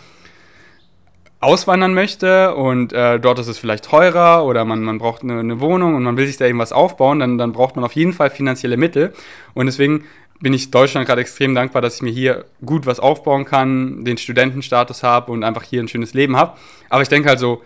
[1.39, 5.59] auswandern möchte und äh, dort ist es vielleicht teurer oder man, man braucht eine, eine,
[5.59, 8.29] Wohnung und man will sich da irgendwas aufbauen, dann, dann braucht man auf jeden Fall
[8.29, 9.13] finanzielle Mittel.
[9.53, 10.05] Und deswegen
[10.39, 14.17] bin ich Deutschland gerade extrem dankbar, dass ich mir hier gut was aufbauen kann, den
[14.17, 16.57] Studentenstatus habe und einfach hier ein schönes Leben habe.
[16.89, 17.61] Aber ich denke halt so,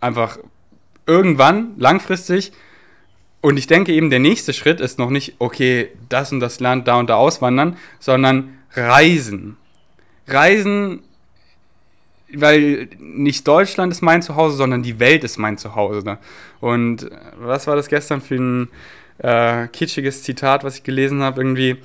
[0.00, 0.38] einfach
[1.06, 2.52] irgendwann, langfristig,
[3.40, 6.86] und ich denke eben, der nächste Schritt ist noch nicht, okay, das und das Land
[6.88, 9.56] da und da auswandern, sondern reisen.
[10.26, 11.02] Reisen,
[12.32, 16.18] weil nicht Deutschland ist mein Zuhause, sondern die Welt ist mein Zuhause.
[16.60, 18.68] Und was war das gestern für ein
[19.18, 21.40] äh, kitschiges Zitat, was ich gelesen habe?
[21.40, 21.76] Irgendwie,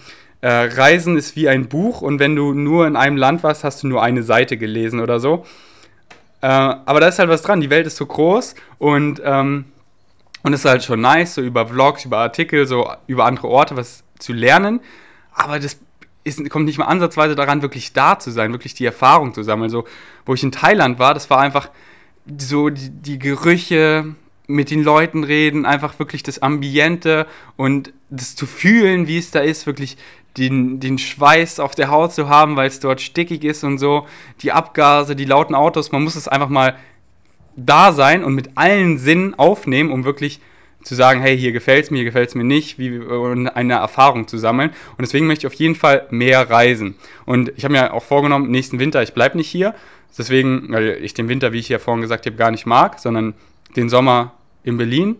[0.41, 3.81] äh, Reisen ist wie ein Buch und wenn du nur in einem Land warst, hast
[3.83, 5.45] du nur eine Seite gelesen oder so.
[6.45, 7.59] Äh, aber da ist halt was dran.
[7.59, 9.65] Die Welt ist so groß und, ähm,
[10.43, 13.75] und es ist halt schon nice, so über Vlogs, über Artikel, so über andere Orte
[13.75, 14.79] was zu lernen.
[15.33, 15.79] Aber das
[16.23, 19.71] ist, kommt nicht mal ansatzweise daran, wirklich da zu sein, wirklich die Erfahrung zu sammeln.
[19.71, 19.85] So,
[20.27, 21.71] wo ich in Thailand war, das war einfach
[22.37, 24.13] so die, die Gerüche,
[24.47, 29.39] mit den Leuten reden, einfach wirklich das Ambiente und das zu fühlen, wie es da
[29.39, 29.97] ist, wirklich
[30.37, 34.07] den, den Schweiß auf der Haut zu haben, weil es dort stickig ist und so,
[34.41, 36.75] die Abgase, die lauten Autos, man muss es einfach mal
[37.55, 40.41] da sein und mit allen Sinnen aufnehmen, um wirklich
[40.83, 43.01] zu sagen, hey, hier gefällt es mir, hier gefällt es mir nicht, wie,
[43.53, 44.69] eine Erfahrung zu sammeln.
[44.69, 46.95] Und deswegen möchte ich auf jeden Fall mehr reisen.
[47.25, 49.73] Und ich habe mir auch vorgenommen, nächsten Winter, ich bleibe nicht hier.
[50.17, 53.33] Deswegen, weil ich den Winter, wie ich ja vorhin gesagt habe, gar nicht mag, sondern
[53.75, 55.15] den Sommer in Berlin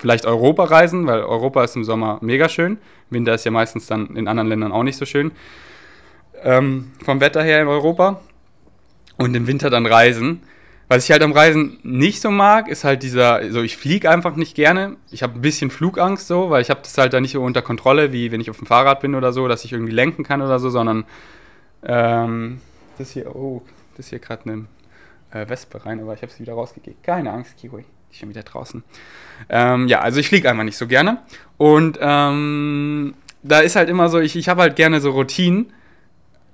[0.00, 2.78] vielleicht Europa reisen, weil Europa ist im Sommer mega schön.
[3.10, 5.32] Winter ist ja meistens dann in anderen Ländern auch nicht so schön.
[6.42, 8.20] Ähm, vom Wetter her in Europa.
[9.18, 10.42] Und im Winter dann reisen.
[10.88, 14.34] Was ich halt am Reisen nicht so mag, ist halt dieser, also ich fliege einfach
[14.34, 14.96] nicht gerne.
[15.10, 17.62] Ich habe ein bisschen Flugangst so, weil ich habe das halt da nicht so unter
[17.62, 20.40] Kontrolle, wie wenn ich auf dem Fahrrad bin oder so, dass ich irgendwie lenken kann
[20.40, 21.04] oder so, sondern
[21.84, 22.60] ähm,
[22.98, 23.62] das hier, oh,
[23.96, 24.64] das hier gerade eine
[25.30, 27.04] äh, Wespe rein, aber ich habe sie wieder rausgekickt.
[27.04, 27.84] Keine Angst, Kiwi.
[28.12, 28.82] Schon wieder draußen.
[29.48, 31.18] Ähm, ja, also ich fliege einfach nicht so gerne.
[31.56, 35.72] Und ähm, da ist halt immer so, ich, ich habe halt gerne so Routinen.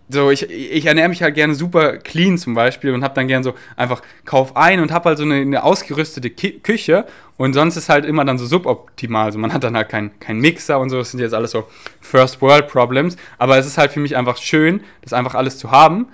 [0.08, 3.42] so, ich, ich ernähre mich halt gerne super clean zum Beispiel und habe dann gerne
[3.42, 7.76] so einfach Kauf ein und habe halt so eine, eine ausgerüstete Ki Küche und sonst
[7.76, 9.26] ist halt immer dann so suboptimal.
[9.26, 11.64] Also man hat dann halt keinen kein Mixer und so, das sind jetzt alles so
[12.00, 15.70] First World Problems, aber es ist halt für mich einfach schön, das einfach alles zu
[15.70, 16.06] haben.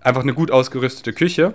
[0.00, 1.54] Einfach eine gut ausgerüstete Küche.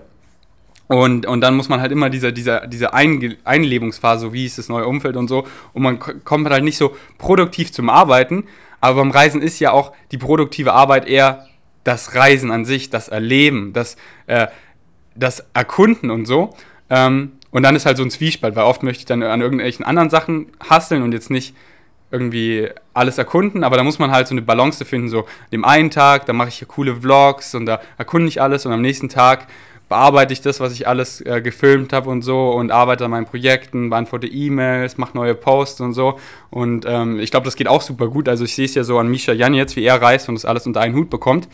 [0.88, 4.70] Und, und dann muss man halt immer diese, diese, diese Einlebungsphase, so wie ist das
[4.70, 8.46] neue Umfeld und so, und man kommt halt nicht so produktiv zum Arbeiten,
[8.82, 11.48] aber beim Reisen ist ja auch die produktive Arbeit eher
[11.84, 13.96] das Reisen an sich, das Erleben, das,
[14.28, 14.48] äh,
[15.16, 16.56] das Erkunden und so.
[16.90, 19.86] Ähm, und dann ist halt so ein Zwiespalt, weil oft möchte ich dann an irgendwelchen
[19.86, 21.56] anderen Sachen hasseln und jetzt nicht
[22.12, 25.90] irgendwie alles erkunden, aber da muss man halt so eine Balance finden, so dem einen
[25.90, 29.10] Tag, da mache ich hier coole Vlogs und da erkunde ich alles und am nächsten
[29.10, 29.48] Tag
[29.90, 33.26] bearbeite ich das, was ich alles äh, gefilmt habe und so und arbeite an meinen
[33.26, 36.20] Projekten, beantworte E-Mails, mache neue Posts und so.
[36.50, 38.28] Und ähm, ich glaube, das geht auch super gut.
[38.28, 40.46] Also ich sehe es ja so an Misha Jan jetzt, wie er reist und das
[40.46, 41.48] alles unter einen Hut bekommt.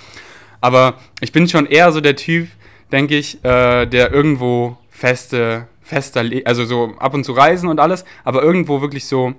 [0.62, 2.48] Aber ich bin schon eher so der Typ,
[2.92, 8.06] denke ich, äh, der irgendwo feste, fester, also so ab und zu reisen und alles,
[8.24, 9.34] aber irgendwo wirklich so,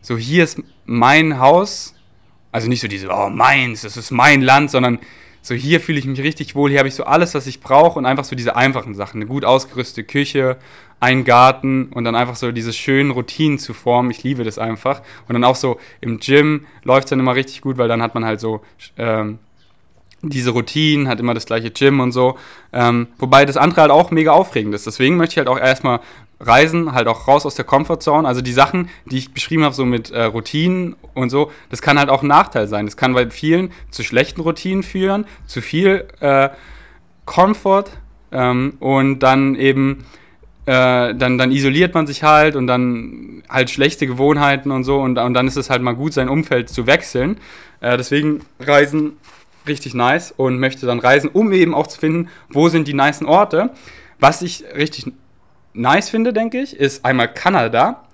[0.00, 1.94] so hier ist mein Haus.
[2.50, 4.98] Also nicht so diese, oh meins, das ist mein Land, sondern
[5.44, 7.98] so hier fühle ich mich richtig wohl, hier habe ich so alles, was ich brauche
[7.98, 9.18] und einfach so diese einfachen Sachen.
[9.18, 10.56] Eine gut ausgerüstete Küche,
[11.00, 14.10] ein Garten und dann einfach so diese schönen Routinen zu formen.
[14.10, 15.02] Ich liebe das einfach.
[15.28, 18.14] Und dann auch so im Gym läuft es dann immer richtig gut, weil dann hat
[18.14, 18.62] man halt so
[18.96, 19.38] ähm,
[20.30, 22.38] diese Routinen, hat immer das gleiche Gym und so.
[22.72, 24.86] Ähm, wobei das andere halt auch mega aufregend ist.
[24.86, 26.00] Deswegen möchte ich halt auch erstmal
[26.40, 28.26] Reisen, halt auch raus aus der Comfortzone.
[28.26, 31.98] Also die Sachen, die ich beschrieben habe, so mit äh, Routinen und so, das kann
[31.98, 32.86] halt auch ein Nachteil sein.
[32.86, 36.50] Das kann bei vielen zu schlechten Routinen führen, zu viel äh,
[37.24, 37.86] Comfort
[38.32, 40.04] ähm, und dann eben,
[40.66, 45.18] äh, dann, dann isoliert man sich halt und dann halt schlechte Gewohnheiten und so und,
[45.18, 47.38] und dann ist es halt mal gut, sein Umfeld zu wechseln.
[47.80, 49.16] Äh, deswegen Reisen
[49.66, 53.26] richtig nice und möchte dann reisen, um eben auch zu finden, wo sind die nicen
[53.26, 53.70] Orte.
[54.18, 55.12] Was ich richtig
[55.72, 58.04] nice finde, denke ich, ist einmal Kanada.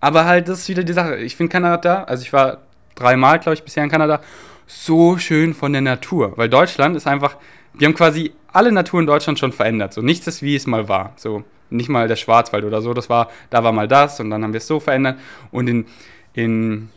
[0.00, 1.16] Aber halt, das ist wieder die Sache.
[1.16, 2.58] Ich finde Kanada, also ich war
[2.94, 4.20] dreimal, glaube ich, bisher in Kanada,
[4.66, 6.32] so schön von der Natur.
[6.36, 7.36] Weil Deutschland ist einfach,
[7.74, 9.92] wir haben quasi alle Natur in Deutschland schon verändert.
[9.92, 11.12] So nichts ist, wie es mal war.
[11.16, 12.94] So nicht mal der Schwarzwald oder so.
[12.94, 15.18] Das war, da war mal das und dann haben wir es so verändert.
[15.50, 15.86] Und in,
[16.34, 16.90] in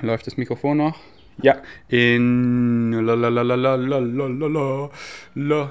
[0.00, 0.98] läuft das Mikrofon noch?
[1.42, 1.56] Ja,
[1.88, 2.92] in,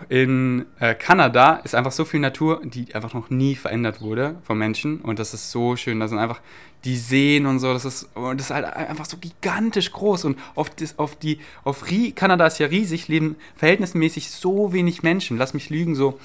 [0.10, 4.58] in äh, Kanada ist einfach so viel Natur, die einfach noch nie verändert wurde von
[4.58, 5.01] Menschen.
[5.01, 5.99] Und das ist so schön.
[5.99, 6.41] Da sind einfach
[6.86, 7.73] die Seen und so.
[7.73, 10.25] Das ist, das ist halt einfach so gigantisch groß.
[10.25, 15.38] Und auf, das, auf die, auf Kanada ist ja riesig, leben verhältnismäßig so wenig Menschen.
[15.38, 16.19] Lass mich lügen, so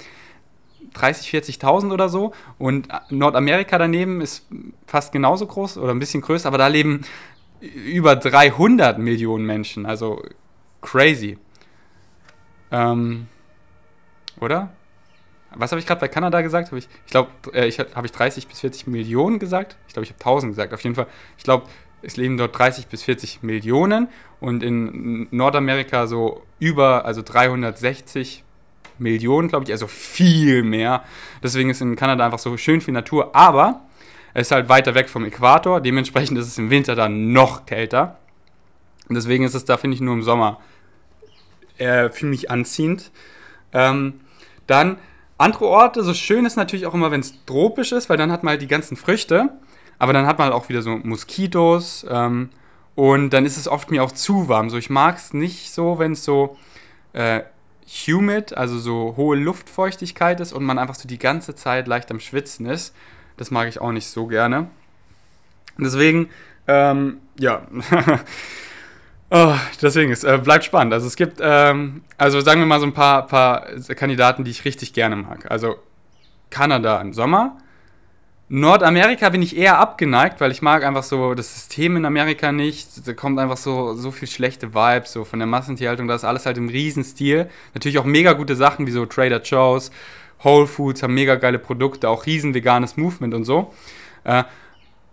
[0.93, 2.33] 30, 40.000 oder so.
[2.57, 4.45] Und Nordamerika daneben ist
[4.87, 7.01] fast genauso groß oder ein bisschen größer, aber da leben
[7.61, 9.85] über 300 Millionen Menschen.
[9.85, 10.21] Also
[10.81, 11.37] crazy.
[12.71, 13.27] Ähm,
[14.39, 14.71] oder?
[15.55, 16.71] Was habe ich gerade bei Kanada gesagt?
[16.71, 19.77] Hab ich ich glaube, äh, ich, habe ich 30 bis 40 Millionen gesagt?
[19.87, 20.73] Ich glaube, ich habe 1000 gesagt.
[20.73, 21.67] Auf jeden Fall, ich glaube,
[22.01, 28.43] es leben dort 30 bis 40 Millionen und in Nordamerika so über, also 360
[28.97, 31.03] Millionen, glaube ich, also viel mehr.
[31.41, 33.35] Deswegen ist in Kanada einfach so schön viel Natur.
[33.35, 33.84] Aber
[34.41, 38.17] ist halt weiter weg vom Äquator, dementsprechend ist es im Winter dann noch kälter.
[39.09, 40.59] Deswegen ist es da, finde ich, nur im Sommer
[41.77, 43.11] äh, für mich anziehend.
[43.71, 44.21] Ähm,
[44.67, 44.97] dann
[45.37, 48.43] andere Orte, so schön ist natürlich auch immer, wenn es tropisch ist, weil dann hat
[48.43, 49.49] man halt die ganzen Früchte,
[49.99, 52.49] aber dann hat man halt auch wieder so Moskitos ähm,
[52.95, 54.69] und dann ist es oft mir auch zu warm.
[54.69, 56.57] So, ich mag es nicht so, wenn es so
[57.13, 57.41] äh,
[57.85, 62.19] humid, also so hohe Luftfeuchtigkeit ist und man einfach so die ganze Zeit leicht am
[62.19, 62.95] Schwitzen ist.
[63.37, 64.67] Das mag ich auch nicht so gerne.
[65.77, 66.29] Deswegen,
[66.67, 67.63] ähm, ja.
[69.29, 70.93] oh, deswegen, es äh, bleibt spannend.
[70.93, 74.65] Also es gibt, ähm, also sagen wir mal so ein paar, paar Kandidaten, die ich
[74.65, 75.49] richtig gerne mag.
[75.51, 75.75] Also
[76.49, 77.57] Kanada im Sommer.
[78.47, 83.07] Nordamerika bin ich eher abgeneigt, weil ich mag einfach so das System in Amerika nicht.
[83.07, 86.07] Da kommt einfach so, so viel schlechte Vibes, so von der Massentierhaltung.
[86.07, 87.49] Da ist alles halt im Riesenstil.
[87.73, 89.89] Natürlich auch mega gute Sachen wie so Trader Joe's
[90.45, 93.73] Whole Foods haben mega geile Produkte, auch riesen veganes Movement und so.
[94.23, 94.43] Äh,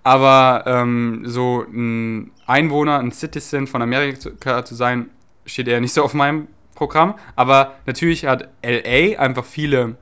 [0.05, 5.11] aber ähm, so ein Einwohner, ein Citizen von Amerika zu sein,
[5.47, 7.15] steht eher nicht so auf meinem Programm.
[7.37, 9.97] Aber natürlich hat LA einfach viele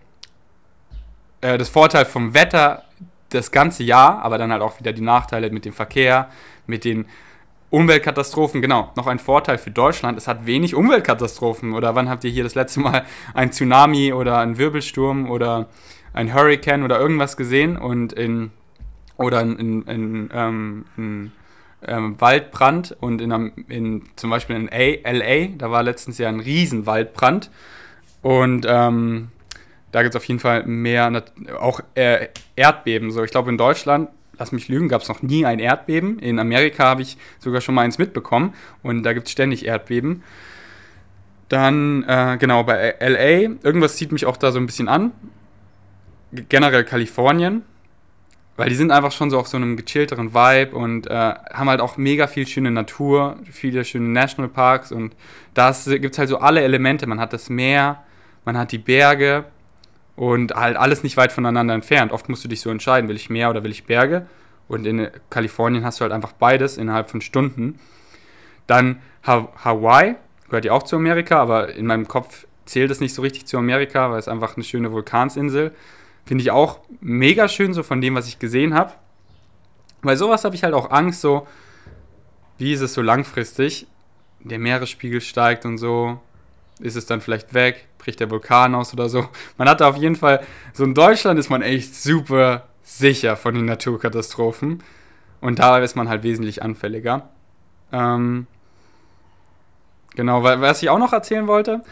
[1.41, 2.85] äh, das Vorteil vom Wetter
[3.29, 6.31] das ganze Jahr, aber dann halt auch wieder die Nachteile mit dem Verkehr,
[6.67, 7.07] mit den
[7.71, 11.73] Umweltkatastrophen, genau, noch ein Vorteil für Deutschland, es hat wenig Umweltkatastrophen.
[11.73, 15.69] Oder wann habt ihr hier das letzte Mal ein Tsunami oder einen Wirbelsturm oder
[16.13, 17.77] ein Hurricane oder irgendwas gesehen?
[17.77, 18.51] Und in,
[19.17, 21.33] oder in, in, in, ähm, in
[21.87, 26.41] ähm, Waldbrand und in, in, zum Beispiel in A, LA, da war letztens ja ein
[26.41, 27.51] Riesenwaldbrand
[28.23, 29.29] und ähm,
[29.93, 31.25] da gibt es auf jeden Fall mehr,
[31.59, 33.11] auch äh, Erdbeben.
[33.11, 34.09] So, ich glaube in Deutschland,
[34.41, 36.19] lass mich lügen, gab es noch nie ein Erdbeben.
[36.19, 40.23] In Amerika habe ich sogar schon mal eins mitbekommen und da gibt es ständig Erdbeben.
[41.49, 45.13] Dann, äh, genau, bei LA, irgendwas zieht mich auch da so ein bisschen an.
[46.33, 47.63] Generell Kalifornien,
[48.57, 51.81] weil die sind einfach schon so auf so einem gechillteren Vibe und äh, haben halt
[51.81, 55.15] auch mega viel schöne Natur, viele schöne Nationalparks und
[55.55, 57.07] da gibt es halt so alle Elemente.
[57.07, 58.05] Man hat das Meer,
[58.45, 59.45] man hat die Berge
[60.21, 62.13] und halt alles nicht weit voneinander entfernt.
[62.13, 64.27] Oft musst du dich so entscheiden, will ich Meer oder will ich Berge?
[64.69, 67.79] Und in Kalifornien hast du halt einfach beides innerhalb von Stunden.
[68.67, 73.15] Dann ha Hawaii, gehört ja auch zu Amerika, aber in meinem Kopf zählt es nicht
[73.15, 75.73] so richtig zu Amerika, weil es einfach eine schöne Vulkansinsel.
[76.27, 78.93] Finde ich auch mega schön, so von dem, was ich gesehen habe.
[80.03, 81.47] Weil sowas habe ich halt auch Angst, so,
[82.59, 83.87] wie ist es so langfristig?
[84.41, 86.21] Der Meeresspiegel steigt und so.
[86.79, 87.87] Ist es dann vielleicht weg?
[88.01, 89.29] Bricht der Vulkan aus oder so?
[89.59, 93.55] Man hat da auf jeden Fall, so in Deutschland ist man echt super sicher von
[93.55, 94.83] den Naturkatastrophen.
[95.41, 97.29] Und da ist man halt wesentlich anfälliger.
[97.93, 98.47] Ähm,
[100.17, 101.83] Genau, was ich auch noch erzählen wollte,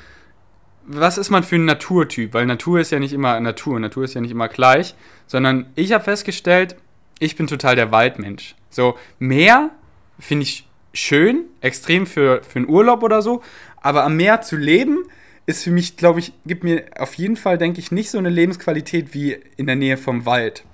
[0.85, 2.35] was ist man für ein Naturtyp?
[2.35, 4.95] Weil Natur ist ja nicht immer Natur, Natur ist ja nicht immer gleich,
[5.27, 6.77] sondern ich habe festgestellt,
[7.19, 8.55] ich bin total der Waldmensch.
[8.71, 9.71] So, Meer
[10.19, 13.43] finde ich schön, extrem für, für einen Urlaub oder so,
[13.81, 15.05] aber am Meer zu leben,
[15.49, 18.29] ist für mich, glaube ich, gibt mir auf jeden Fall, denke ich, nicht so eine
[18.29, 20.65] Lebensqualität wie in der Nähe vom Wald.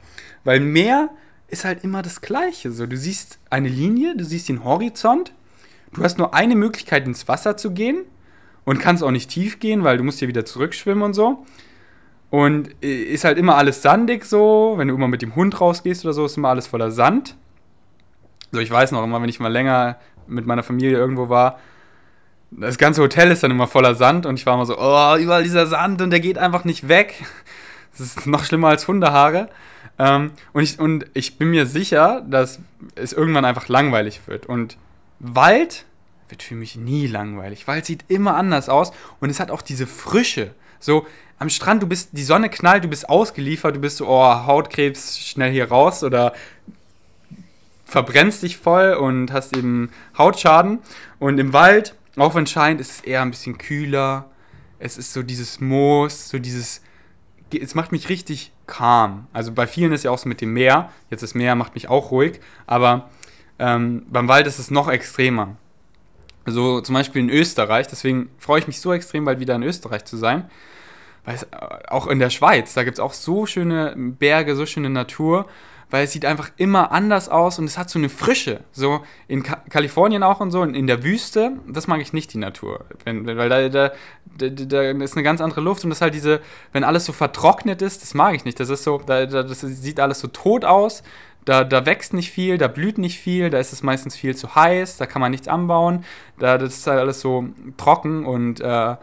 [0.43, 1.11] Weil Meer
[1.49, 2.73] ist halt immer das Gleiche.
[2.73, 5.33] So, du siehst eine Linie, du siehst den Horizont
[5.95, 8.05] du hast nur eine Möglichkeit ins Wasser zu gehen
[8.65, 11.45] und kannst auch nicht tief gehen, weil du musst ja wieder zurückschwimmen und so.
[12.31, 16.05] Und äh, ist halt immer alles sandig so, wenn du immer mit dem Hund rausgehst
[16.05, 17.37] oder so, ist immer alles voller Sand.
[18.51, 21.61] So, ich weiß noch immer, wenn ich mal länger mit meiner Familie irgendwo war,
[22.57, 25.43] das ganze Hotel ist dann immer voller Sand und ich war immer so, oh, überall
[25.43, 27.25] dieser Sand und der geht einfach nicht weg.
[27.97, 29.49] Das ist noch schlimmer als Hundehaare.
[30.01, 32.59] Ähm, und, ich, und ich bin mir sicher, dass
[32.97, 34.47] es irgendwann einfach langweilig wird.
[34.47, 34.77] Und
[35.21, 35.85] Wald
[36.29, 37.69] wird für mich nie langweilig.
[37.69, 40.55] Wald sieht immer anders aus und es hat auch diese Frische.
[40.81, 41.07] So
[41.39, 45.21] am Strand, du bist, die Sonne knallt, du bist ausgeliefert, du bist so, oh, Hautkrebs,
[45.21, 46.33] schnell hier raus oder
[47.85, 50.81] verbrennst dich voll und hast eben Hautschaden.
[51.19, 54.31] Und im Wald, auch wenn scheint, ist es eher ein bisschen kühler.
[54.79, 56.83] Es ist so dieses Moos, so dieses.
[57.51, 59.27] Es macht mich richtig calm.
[59.33, 60.91] Also bei vielen ist ja auch so mit dem Meer.
[61.11, 62.41] Jetzt das Meer macht mich auch ruhig.
[62.67, 63.11] Aber
[63.59, 65.57] ähm, beim Wald ist es noch extremer.
[66.47, 70.05] So zum Beispiel in Österreich, deswegen freue ich mich so extrem, bald wieder in Österreich
[70.05, 70.51] zu sein.
[71.25, 71.49] Weil es, äh,
[71.89, 75.47] auch in der Schweiz, da gibt es auch so schöne Berge, so schöne Natur,
[75.95, 78.65] weil es sieht einfach immer anders aus und es hat so eine Frische.
[78.73, 82.33] So in Ka Kalifornien auch und so, in, in der Wüste, das mag ich nicht,
[82.35, 82.85] die Natur.
[83.05, 83.93] Wenn, weil da, da,
[84.37, 86.41] da, da, ist eine ganz andere Luft und das ist halt diese,
[86.73, 88.59] wenn alles so vertrocknet ist, das mag ich nicht.
[88.59, 91.05] Das ist so, da, das sieht alles so tot aus.
[91.45, 94.53] Da, da wächst nicht viel, da blüht nicht viel, da ist es meistens viel zu
[94.53, 96.05] heiß, da kann man nichts anbauen.
[96.41, 98.97] Da, das ist halt alles so trocken und äh,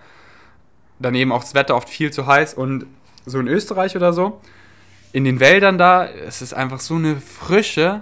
[0.99, 2.53] daneben auch das Wetter oft viel zu heiß.
[2.53, 2.85] Und
[3.25, 4.41] so in Österreich oder so,
[5.13, 8.01] in den Wäldern da, es ist einfach so eine Frische,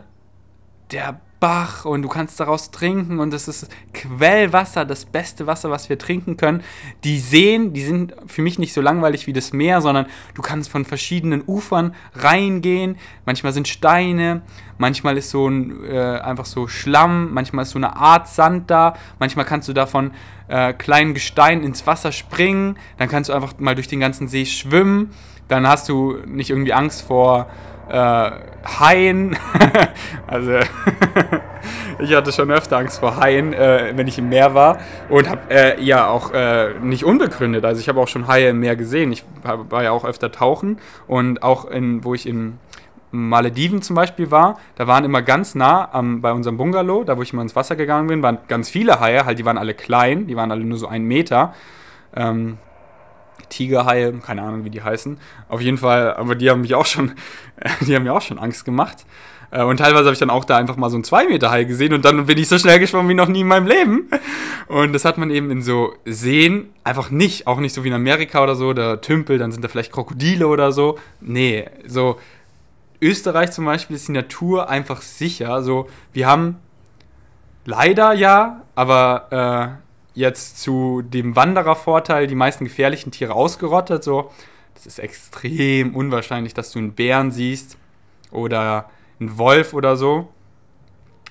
[0.91, 5.87] der Bach und du kannst daraus trinken und das ist Quellwasser, das beste Wasser, was
[5.87, 6.63] wir trinken können.
[7.05, 10.69] Die Seen, die sind für mich nicht so langweilig wie das Meer, sondern du kannst
[10.69, 12.97] von verschiedenen Ufern reingehen.
[13.25, 14.41] Manchmal sind Steine,
[14.77, 18.95] manchmal ist so ein äh, einfach so Schlamm, manchmal ist so eine Art Sand da,
[19.19, 20.11] manchmal kannst du davon
[20.49, 24.45] äh, kleinen Gestein ins Wasser springen, dann kannst du einfach mal durch den ganzen See
[24.45, 25.11] schwimmen.
[25.49, 27.47] Dann hast du nicht irgendwie Angst vor
[27.89, 28.31] äh,
[28.79, 29.35] Haien.
[30.27, 30.53] also
[31.99, 34.77] ich hatte schon öfter Angst vor Haien, äh, wenn ich im Meer war
[35.09, 37.65] und habe äh, ja auch äh, nicht unbegründet.
[37.65, 39.11] Also ich habe auch schon Haie im Meer gesehen.
[39.11, 42.59] Ich war ja auch öfter tauchen und auch in, wo ich in
[43.11, 47.23] Malediven zum Beispiel war, da waren immer ganz nah am, bei unserem Bungalow, da wo
[47.23, 50.27] ich immer ins Wasser gegangen bin, waren ganz viele Haie, halt die waren alle klein,
[50.27, 51.55] die waren alle nur so einen Meter.
[52.15, 52.59] Ähm,
[53.47, 55.17] Tigerhaie, keine Ahnung, wie die heißen.
[55.47, 57.13] Auf jeden Fall, aber die haben mich auch schon,
[57.81, 59.05] die haben mir auch schon Angst gemacht.
[59.51, 61.63] Äh, und teilweise habe ich dann auch da einfach mal so einen 2 Meter Hai
[61.63, 64.09] gesehen und dann bin ich so schnell geschwommen wie noch nie in meinem Leben.
[64.67, 67.93] Und das hat man eben in so Seen einfach nicht, auch nicht so wie in
[67.95, 70.99] Amerika oder so, da Tümpel, dann sind da vielleicht Krokodile oder so.
[71.21, 72.19] Nee, so
[73.01, 75.63] Österreich zum Beispiel ist die Natur einfach sicher.
[75.63, 76.57] So, wir haben
[77.65, 79.88] leider ja, aber äh,
[80.19, 84.03] jetzt zu dem Wanderervorteil die meisten gefährlichen Tiere ausgerottet.
[84.03, 84.31] So,
[84.75, 87.77] das ist extrem unwahrscheinlich, dass du einen Bären siehst
[88.31, 88.89] oder
[89.19, 90.29] einen Wolf oder so.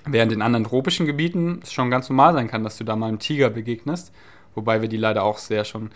[0.05, 3.07] Während in anderen tropischen Gebieten es schon ganz normal sein kann, dass du da mal
[3.07, 4.11] einem Tiger begegnest.
[4.55, 5.91] Wobei wir die leider auch sehr schon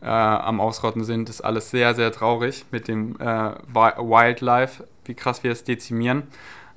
[0.00, 1.28] äh, am Ausrotten sind.
[1.28, 6.24] Das ist alles sehr, sehr traurig mit dem äh, Wildlife, wie krass wir es dezimieren.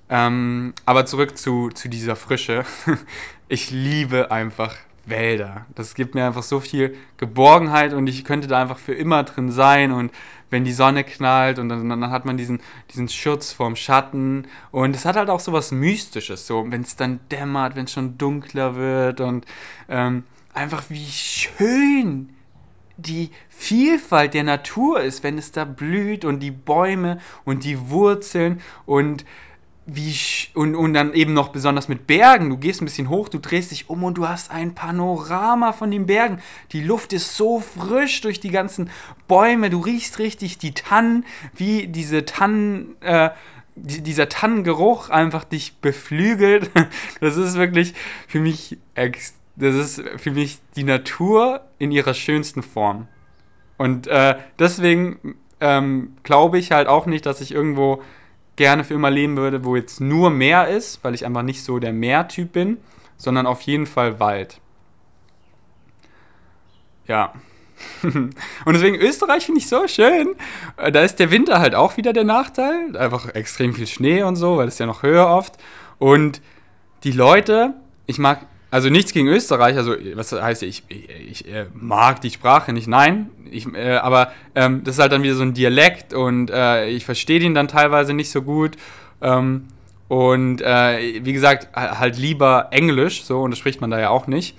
[0.09, 2.63] Ähm, aber zurück zu, zu dieser Frische.
[3.47, 4.75] ich liebe einfach
[5.09, 5.65] Wälder.
[5.75, 9.51] Das gibt mir einfach so viel Geborgenheit und ich könnte da einfach für immer drin
[9.51, 10.11] sein und
[10.49, 12.59] wenn die Sonne knallt und dann, dann hat man diesen,
[12.91, 16.95] diesen Schutz vorm Schatten und es hat halt auch so was Mystisches, so wenn es
[16.95, 19.45] dann dämmert, wenn es schon dunkler wird und
[19.87, 22.29] ähm, einfach wie schön
[22.97, 28.61] die Vielfalt der Natur ist, wenn es da blüht und die Bäume und die Wurzeln
[28.85, 29.25] und
[29.95, 30.15] wie
[30.53, 32.49] und, und dann eben noch besonders mit Bergen.
[32.49, 35.91] Du gehst ein bisschen hoch, du drehst dich um und du hast ein Panorama von
[35.91, 36.39] den Bergen.
[36.71, 38.89] Die Luft ist so frisch durch die ganzen
[39.27, 39.69] Bäume.
[39.69, 41.25] Du riechst richtig die Tannen,
[41.55, 43.29] wie diese Tannen, äh,
[43.75, 46.69] die, dieser Tannengeruch einfach dich beflügelt.
[47.19, 47.93] Das ist wirklich
[48.27, 53.07] für mich, das ist für mich die Natur in ihrer schönsten Form.
[53.77, 58.01] Und äh, deswegen ähm, glaube ich halt auch nicht, dass ich irgendwo
[58.59, 61.79] gerne für immer leben würde, wo jetzt nur Meer ist, weil ich einfach nicht so
[61.79, 62.77] der Meertyp bin,
[63.15, 64.59] sondern auf jeden Fall Wald.
[67.07, 67.33] Ja.
[68.03, 68.33] und
[68.67, 70.35] deswegen Österreich finde ich so schön.
[70.75, 72.97] Äh, da ist der Winter halt auch wieder der Nachteil.
[72.97, 75.55] Einfach extrem viel Schnee und so, weil es ja noch höher oft.
[75.97, 76.41] Und
[77.05, 77.75] die Leute,
[78.07, 82.29] ich mag also nichts gegen Österreich, also was heißt, ich, ich, ich äh, mag die
[82.29, 86.13] Sprache nicht, nein, ich, äh, aber ähm, das ist halt dann wieder so ein Dialekt
[86.13, 88.77] und äh, ich verstehe den dann teilweise nicht so gut.
[89.21, 89.67] Ähm,
[90.07, 94.25] und äh, wie gesagt, halt lieber Englisch, so, und das spricht man da ja auch
[94.25, 94.57] nicht.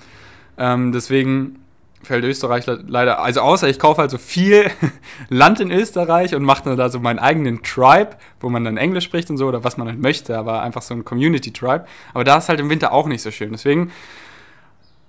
[0.59, 1.61] Ähm, deswegen
[2.03, 4.71] fällt Österreich leider, also außer ich kaufe halt so viel
[5.29, 8.11] Land in Österreich und mache da so meinen eigenen Tribe,
[8.41, 10.95] wo man dann Englisch spricht und so oder was man halt möchte, aber einfach so
[10.95, 11.85] ein Community Tribe.
[12.15, 13.53] Aber da ist halt im Winter auch nicht so schön.
[13.53, 13.91] Deswegen,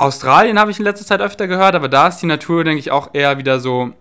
[0.01, 2.89] Australien habe ich in letzter Zeit öfter gehört, aber da ist die Natur, denke ich,
[2.89, 3.91] auch eher wieder so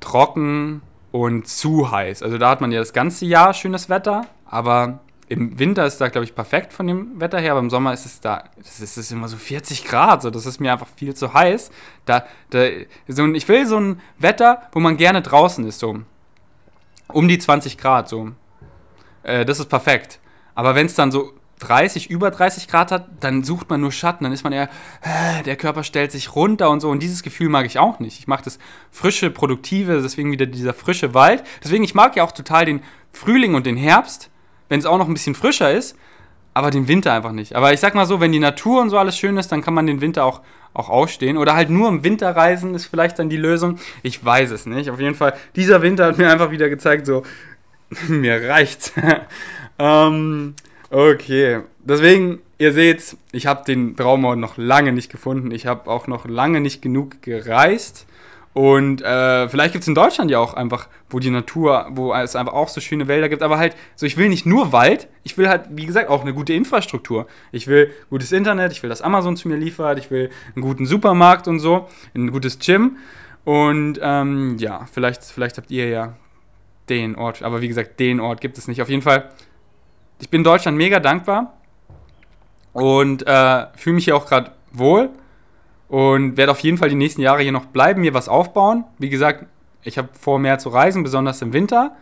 [0.00, 0.80] trocken
[1.10, 2.22] und zu heiß.
[2.22, 6.08] Also da hat man ja das ganze Jahr schönes Wetter, aber im Winter ist da,
[6.08, 8.96] glaube ich, perfekt von dem Wetter her, aber im Sommer ist es da, es ist,
[8.96, 11.70] ist immer so 40 Grad, so, das ist mir einfach viel zu heiß.
[12.06, 12.66] Da, da,
[13.06, 15.98] so, ich will so ein Wetter, wo man gerne draußen ist, so
[17.08, 18.30] um die 20 Grad, so.
[19.22, 20.18] Äh, das ist perfekt.
[20.54, 24.24] Aber wenn es dann so 30, über 30 Grad hat, dann sucht man nur Schatten,
[24.24, 24.68] dann ist man eher,
[25.46, 26.90] der Körper stellt sich runter und so.
[26.90, 28.18] Und dieses Gefühl mag ich auch nicht.
[28.18, 28.58] Ich mag das
[28.90, 31.42] frische, produktive, deswegen wieder dieser frische Wald.
[31.62, 32.82] Deswegen, ich mag ja auch total den
[33.12, 34.30] Frühling und den Herbst
[34.72, 35.98] wenn es auch noch ein bisschen frischer ist,
[36.54, 37.54] aber den Winter einfach nicht.
[37.54, 39.74] Aber ich sag mal so, wenn die Natur und so alles schön ist, dann kann
[39.74, 40.40] man den Winter auch,
[40.72, 41.36] auch ausstehen.
[41.36, 43.78] Oder halt nur im Winter reisen ist vielleicht dann die Lösung.
[44.02, 44.88] Ich weiß es nicht.
[44.88, 47.22] Auf jeden Fall, dieser Winter hat mir einfach wieder gezeigt, so,
[48.08, 48.94] mir reicht's.
[49.78, 50.54] ähm,
[50.92, 51.62] okay.
[51.80, 55.50] Deswegen, ihr seht, ich habe den Traumort noch lange nicht gefunden.
[55.50, 58.06] Ich habe auch noch lange nicht genug gereist.
[58.54, 62.36] Und äh, vielleicht gibt es in Deutschland ja auch einfach, wo die Natur, wo es
[62.36, 65.38] einfach auch so schöne Wälder gibt, aber halt, so ich will nicht nur Wald, ich
[65.38, 67.26] will halt, wie gesagt, auch eine gute Infrastruktur.
[67.50, 70.84] Ich will gutes Internet, ich will, dass Amazon zu mir liefert, ich will einen guten
[70.84, 72.98] Supermarkt und so, ein gutes Gym.
[73.44, 76.16] Und ähm, ja, vielleicht, vielleicht habt ihr ja
[76.90, 78.82] den Ort, aber wie gesagt, den Ort gibt es nicht.
[78.82, 79.30] Auf jeden Fall,
[80.22, 81.52] ich bin Deutschland mega dankbar
[82.72, 85.10] und äh, fühle mich hier auch gerade wohl
[85.88, 88.84] und werde auf jeden Fall die nächsten Jahre hier noch bleiben, mir was aufbauen.
[88.98, 89.46] Wie gesagt,
[89.82, 91.96] ich habe vor, mehr zu reisen, besonders im Winter.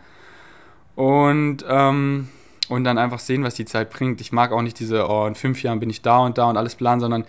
[0.95, 2.29] Und, ähm,
[2.69, 4.21] und dann einfach sehen, was die Zeit bringt.
[4.21, 6.57] Ich mag auch nicht diese, oh, in fünf Jahren bin ich da und da und
[6.57, 7.25] alles planen, sondern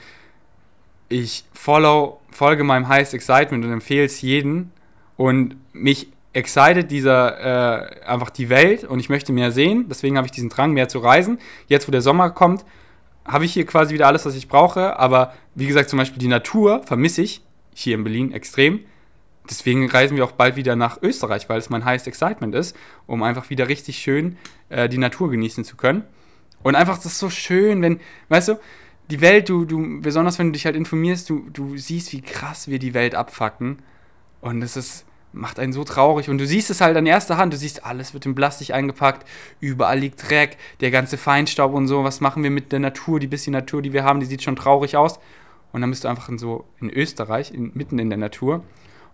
[1.09, 4.71] ich follow, folge meinem Highest Excitement und empfehle es jedem.
[5.17, 9.87] Und mich excited dieser, äh, einfach die Welt und ich möchte mehr sehen.
[9.89, 11.39] Deswegen habe ich diesen Drang, mehr zu reisen.
[11.67, 12.65] Jetzt, wo der Sommer kommt,
[13.25, 14.99] habe ich hier quasi wieder alles, was ich brauche.
[14.99, 17.43] Aber wie gesagt, zum Beispiel die Natur vermisse ich
[17.75, 18.81] hier in Berlin extrem.
[19.49, 22.77] Deswegen reisen wir auch bald wieder nach Österreich, weil es mein highest excitement ist,
[23.07, 26.05] um einfach wieder richtig schön äh, die Natur genießen zu können.
[26.63, 28.61] Und einfach, das ist so schön, wenn, weißt du,
[29.11, 32.69] die Welt, du, du, besonders wenn du dich halt informierst, du, du siehst, wie krass
[32.69, 33.83] wir die Welt abfacken.
[34.41, 36.29] Und es ist, macht einen so traurig.
[36.29, 37.53] Und du siehst es halt an erster Hand.
[37.53, 39.27] Du siehst, alles wird in Plastik eingepackt,
[39.61, 42.05] überall liegt Dreck, der ganze Feinstaub und so.
[42.05, 43.21] Was machen wir mit der Natur?
[43.21, 45.19] Die bisschen Natur, die wir haben, die sieht schon traurig aus.
[45.73, 48.63] Und dann bist du einfach in so in Österreich, in, mitten in der Natur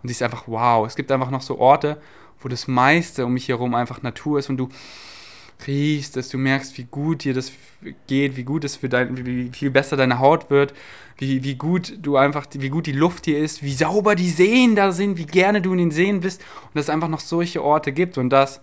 [0.03, 2.01] und siehst einfach, wow, es gibt einfach noch so Orte,
[2.41, 4.69] wo das meiste um mich herum einfach Natur ist und du
[5.67, 7.53] riechst dass du merkst, wie gut dir das
[8.07, 10.75] geht, wie gut es für dein, wie viel besser deine Haut wird,
[11.17, 14.77] wie, wie gut du einfach, wie gut die Luft hier ist, wie sauber die Seen
[14.77, 17.63] da sind, wie gerne du in den Seen bist und dass es einfach noch solche
[17.63, 18.61] Orte gibt und das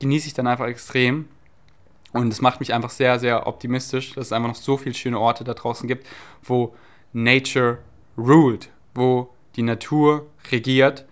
[0.00, 1.28] genieße ich dann einfach extrem.
[2.12, 5.20] Und es macht mich einfach sehr, sehr optimistisch, dass es einfach noch so viele schöne
[5.20, 6.06] Orte da draußen gibt,
[6.42, 6.74] wo
[7.12, 7.78] Nature
[8.16, 11.04] ruled, wo die Natur regiert.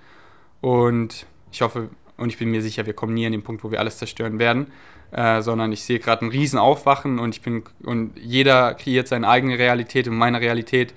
[0.63, 3.71] Und ich hoffe und ich bin mir sicher, wir kommen nie an den Punkt, wo
[3.71, 4.69] wir alles zerstören werden,
[5.13, 9.59] äh, sondern ich sehe gerade ein Riesenaufwachen und ich bin und jeder kreiert seine eigene
[9.59, 10.95] Realität und meine Realität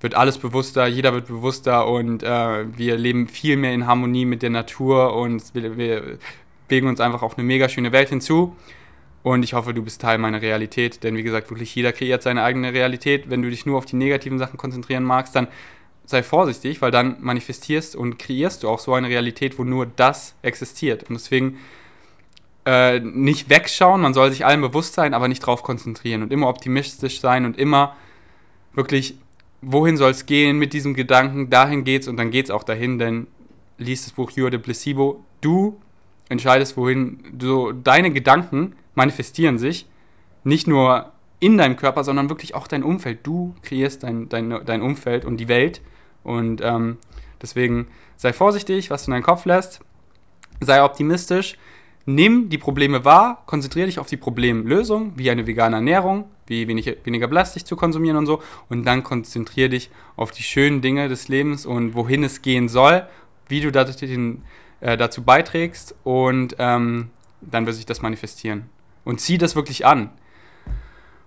[0.00, 4.42] wird alles bewusster, jeder wird bewusster und äh, wir leben viel mehr in Harmonie mit
[4.42, 6.18] der Natur und wir, wir
[6.68, 8.54] bewegen uns einfach auf eine mega schöne Welt hinzu.
[9.24, 12.44] Und ich hoffe, du bist Teil meiner Realität, denn wie gesagt, wirklich jeder kreiert seine
[12.44, 13.28] eigene Realität.
[13.28, 15.48] Wenn du dich nur auf die negativen Sachen konzentrieren magst, dann
[16.04, 20.34] sei vorsichtig, weil dann manifestierst und kreierst du auch so eine Realität, wo nur das
[20.42, 21.02] existiert.
[21.10, 21.58] Und deswegen
[22.68, 26.48] äh, nicht wegschauen, man soll sich allem bewusst sein, aber nicht drauf konzentrieren und immer
[26.48, 27.96] optimistisch sein und immer
[28.74, 29.18] wirklich,
[29.62, 33.26] wohin soll es gehen mit diesem Gedanken, dahin geht's und dann geht's auch dahin, denn
[33.78, 35.80] liest das Buch You the Placebo, du
[36.28, 39.86] entscheidest, wohin, du, deine Gedanken manifestieren sich,
[40.44, 43.20] nicht nur in deinem Körper, sondern wirklich auch dein Umfeld.
[43.22, 45.80] Du kreierst dein, dein, dein Umfeld und die Welt
[46.22, 46.98] und ähm,
[47.40, 47.86] deswegen
[48.18, 49.80] sei vorsichtig, was du in deinen Kopf lässt.
[50.60, 51.56] Sei optimistisch.
[52.10, 56.96] Nimm die Probleme wahr, konzentriere dich auf die Problemlösung, wie eine vegane Ernährung, wie wenig,
[57.04, 58.42] weniger Plastik zu konsumieren und so.
[58.70, 63.06] Und dann konzentriere dich auf die schönen Dinge des Lebens und wohin es gehen soll,
[63.48, 64.06] wie du dazu,
[64.80, 65.96] äh, dazu beiträgst.
[66.02, 67.10] Und ähm,
[67.42, 68.70] dann wird sich das manifestieren.
[69.04, 70.08] Und zieh das wirklich an.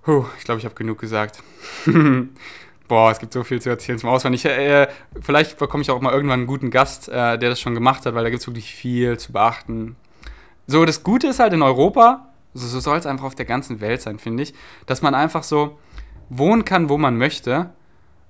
[0.01, 1.43] Puh, ich glaube, ich habe genug gesagt.
[2.87, 4.33] Boah, es gibt so viel zu erzählen zum Auswand.
[4.33, 4.87] Ich, äh,
[5.21, 8.15] vielleicht bekomme ich auch mal irgendwann einen guten Gast, äh, der das schon gemacht hat,
[8.15, 9.95] weil da gibt es wirklich viel zu beachten.
[10.71, 13.81] So, das Gute ist halt in Europa, so, so soll es einfach auf der ganzen
[13.81, 14.53] Welt sein, finde ich,
[14.85, 15.77] dass man einfach so
[16.29, 17.71] wohnen kann, wo man möchte.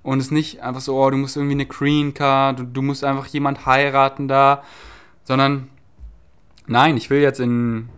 [0.02, 3.04] Und es nicht einfach so, oh, du musst irgendwie eine Green Card, du, du musst
[3.04, 4.64] einfach jemand heiraten da,
[5.22, 5.68] sondern
[6.66, 7.88] nein, ich will jetzt in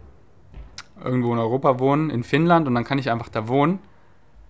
[1.03, 3.79] irgendwo in Europa wohnen, in Finnland, und dann kann ich einfach da wohnen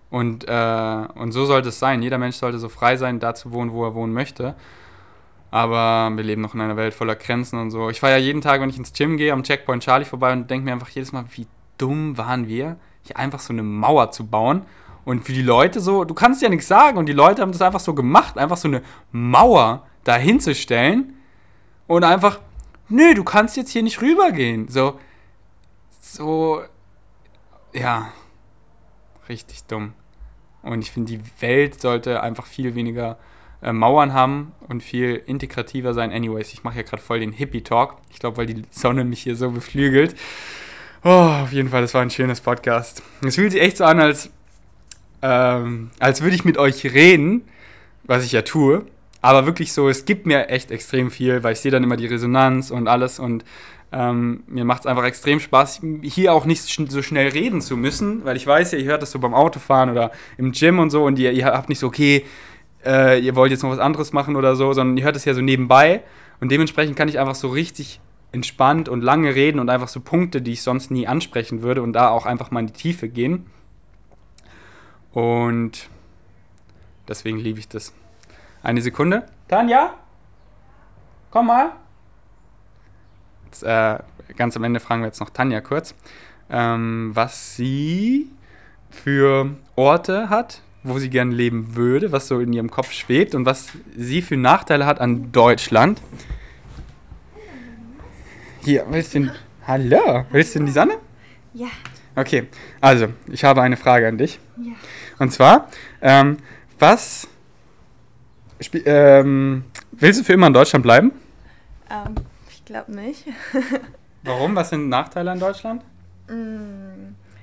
[0.09, 2.01] und, äh, und so sollte es sein.
[2.01, 4.55] Jeder Mensch sollte so frei sein, da zu wohnen, wo er wohnen möchte.
[5.55, 7.89] Aber wir leben noch in einer Welt voller Grenzen und so.
[7.89, 10.51] Ich fahre ja jeden Tag, wenn ich ins Gym gehe, am Checkpoint Charlie vorbei und
[10.51, 11.47] denke mir einfach jedes Mal, wie
[11.77, 14.63] dumm waren wir, hier einfach so eine Mauer zu bauen.
[15.05, 17.61] Und für die Leute so, du kannst ja nichts sagen und die Leute haben das
[17.61, 18.81] einfach so gemacht, einfach so eine
[19.13, 21.13] Mauer da hinzustellen
[21.87, 22.41] und einfach,
[22.89, 24.67] nö, du kannst jetzt hier nicht rübergehen.
[24.67, 24.99] So,
[26.01, 26.63] so,
[27.71, 28.09] ja,
[29.29, 29.93] richtig dumm.
[30.63, 33.17] Und ich finde, die Welt sollte einfach viel weniger
[33.61, 36.11] äh, Mauern haben und viel integrativer sein.
[36.11, 37.97] Anyways, ich mache ja gerade voll den Hippie-Talk.
[38.11, 40.15] Ich glaube, weil die Sonne mich hier so beflügelt.
[41.03, 41.09] Oh,
[41.43, 43.03] auf jeden Fall, das war ein schönes Podcast.
[43.25, 44.31] Es fühlt sich echt so an, als,
[45.21, 47.43] ähm, als würde ich mit euch reden,
[48.03, 48.85] was ich ja tue.
[49.21, 52.05] Aber wirklich so, es gibt mir echt extrem viel, weil ich sehe dann immer die
[52.05, 53.43] Resonanz und alles und
[53.91, 58.25] ähm, mir macht es einfach extrem Spaß, hier auch nicht so schnell reden zu müssen,
[58.25, 61.05] weil ich weiß ja, ihr hört das so beim Autofahren oder im Gym und so
[61.05, 62.25] und ihr, ihr habt nicht so, okay,
[62.85, 65.33] äh, ihr wollt jetzt noch was anderes machen oder so, sondern ihr hört es ja
[65.33, 66.03] so nebenbei
[66.39, 67.99] und dementsprechend kann ich einfach so richtig
[68.31, 71.93] entspannt und lange reden und einfach so Punkte, die ich sonst nie ansprechen würde und
[71.93, 73.45] da auch einfach mal in die Tiefe gehen.
[75.11, 75.89] Und
[77.07, 77.93] deswegen liebe ich das.
[78.61, 79.25] Eine Sekunde.
[79.47, 79.93] Tanja?
[81.31, 81.71] Komm mal
[83.55, 83.99] jetzt, äh,
[84.35, 85.95] ganz am Ende fragen wir jetzt noch Tanja kurz,
[86.49, 88.29] ähm, was sie
[88.89, 93.45] für Orte hat, wo sie gerne leben würde, was so in ihrem Kopf schwebt und
[93.45, 95.99] was sie für Nachteile hat an Deutschland.
[98.63, 99.31] Hier, willst du denn,
[99.67, 100.93] Hallo, willst du in die Sonne?
[101.53, 101.67] Ja.
[102.15, 102.47] Okay,
[102.81, 104.39] also, ich habe eine Frage an dich.
[104.57, 104.73] Ja.
[105.17, 105.69] Und zwar,
[106.01, 106.37] ähm,
[106.77, 107.27] was
[108.85, 111.11] ähm, willst du für immer in Deutschland bleiben?
[111.89, 112.15] Ähm,
[112.49, 113.25] ich glaube nicht.
[114.23, 114.55] Warum?
[114.55, 115.83] Was sind Nachteile an Deutschland?
[116.27, 116.84] Mm,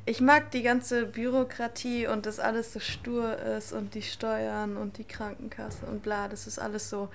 [0.04, 4.98] ich mag die ganze Bürokratie und dass alles so stur ist und die Steuern und
[4.98, 6.26] die Krankenkasse und bla.
[6.28, 7.08] Das ist alles so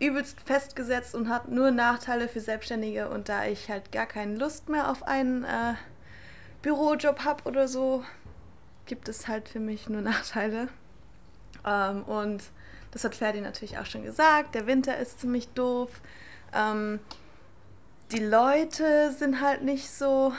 [0.00, 3.10] übelst festgesetzt und hat nur Nachteile für Selbstständige.
[3.10, 5.74] Und da ich halt gar keine Lust mehr auf einen äh,
[6.62, 8.02] Bürojob habe oder so,
[8.86, 10.68] gibt es halt für mich nur Nachteile.
[11.66, 12.42] Ähm, und
[12.92, 14.54] das hat Ferdi natürlich auch schon gesagt.
[14.54, 15.90] Der Winter ist ziemlich doof.
[16.54, 16.98] Ähm,
[18.10, 20.32] die Leute sind halt nicht so.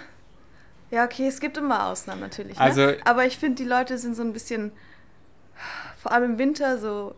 [0.89, 2.57] Ja, okay, es gibt immer Ausnahmen natürlich.
[2.57, 2.63] Ne?
[2.63, 4.71] Also, Aber ich finde, die Leute sind so ein bisschen,
[6.01, 7.15] vor allem im Winter, so,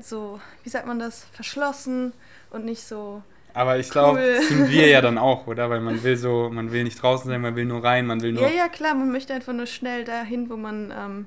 [0.00, 2.12] so, wie sagt man das, verschlossen
[2.50, 3.22] und nicht so.
[3.54, 4.42] Aber ich glaube, cool.
[4.42, 5.68] sind wir ja dann auch, oder?
[5.68, 8.32] Weil man will so, man will nicht draußen sein, man will nur rein, man will
[8.32, 8.42] nur.
[8.42, 11.26] Ja, ja, klar, man möchte einfach nur schnell dahin, wo man, ähm,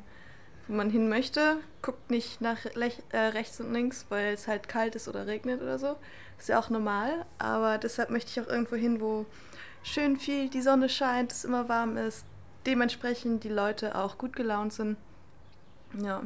[0.68, 1.58] wo man hin möchte.
[1.82, 5.78] Guckt nicht nach äh, rechts und links, weil es halt kalt ist oder regnet oder
[5.78, 5.98] so.
[6.40, 9.26] Ist ja auch normal, aber deshalb möchte ich auch irgendwo hin, wo
[9.84, 12.26] schön viel die Sonne scheint, es immer warm ist,
[12.66, 14.98] dementsprechend die Leute auch gut gelaunt sind.
[16.02, 16.22] Ja.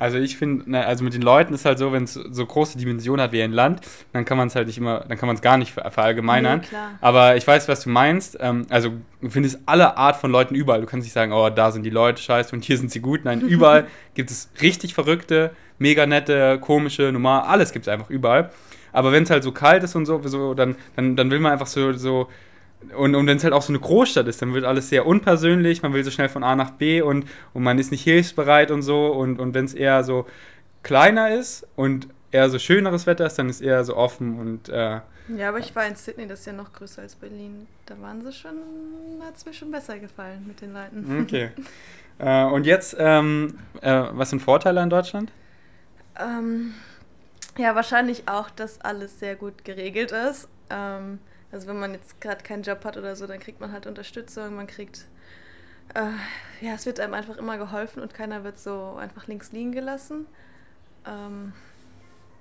[0.00, 3.22] Also ich finde, also mit den Leuten ist halt so, wenn es so große Dimensionen
[3.22, 3.82] hat wie ein Land,
[4.14, 6.60] dann kann man es halt nicht immer, dann kann man es gar nicht verallgemeinern.
[6.60, 8.38] Nee, Aber ich weiß, was du meinst.
[8.40, 10.80] Ähm, also du findest alle Art von Leuten überall.
[10.80, 13.26] Du kannst nicht sagen, oh, da sind die Leute scheiße und hier sind sie gut.
[13.26, 18.50] Nein, überall gibt es richtig verrückte, mega nette, komische, normal, alles gibt es einfach überall.
[18.92, 21.52] Aber wenn es halt so kalt ist und so, so dann, dann, dann will man
[21.52, 22.28] einfach so, so
[22.96, 25.82] und, und wenn es halt auch so eine Großstadt ist, dann wird alles sehr unpersönlich,
[25.82, 28.82] man will so schnell von A nach B und, und man ist nicht hilfsbereit und
[28.82, 29.08] so.
[29.08, 30.26] Und, und wenn es eher so
[30.82, 34.68] kleiner ist und eher so schöneres Wetter ist, dann ist eher so offen und.
[34.68, 35.00] Äh,
[35.36, 37.68] ja, aber ich war in Sydney, das ist ja noch größer als Berlin.
[37.86, 38.56] Da waren sie schon,
[39.24, 41.22] hat es mir schon besser gefallen mit den Leuten.
[41.22, 41.50] Okay.
[42.18, 45.30] äh, und jetzt, ähm, äh, was sind Vorteile an Deutschland?
[46.18, 46.74] Ähm,
[47.56, 50.48] ja, wahrscheinlich auch, dass alles sehr gut geregelt ist.
[50.70, 51.18] Ähm,
[51.52, 54.54] also wenn man jetzt gerade keinen Job hat oder so, dann kriegt man halt Unterstützung,
[54.54, 55.06] man kriegt,
[55.94, 59.72] äh, ja, es wird einem einfach immer geholfen und keiner wird so einfach links liegen
[59.72, 60.26] gelassen.
[61.06, 61.52] Ähm,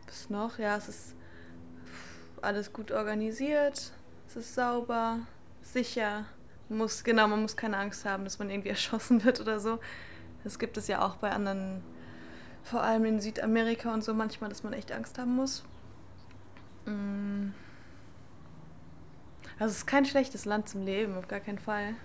[0.08, 0.60] was noch?
[0.60, 1.16] Ja, es ist
[2.42, 3.92] alles gut organisiert,
[4.28, 5.20] es ist sauber,
[5.62, 6.26] sicher.
[6.70, 9.80] Muss, genau, man muss keine Angst haben, dass man irgendwie erschossen wird oder so.
[10.44, 11.84] Das gibt es ja auch bei anderen,
[12.64, 15.64] vor allem in Südamerika und so manchmal, dass man echt Angst haben muss.
[16.86, 17.50] Mm.
[19.60, 21.96] Also es ist kein schlechtes Land zum Leben, auf gar keinen Fall.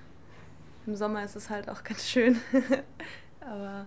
[0.87, 2.41] Im Sommer ist es halt auch ganz schön.
[3.41, 3.87] Aber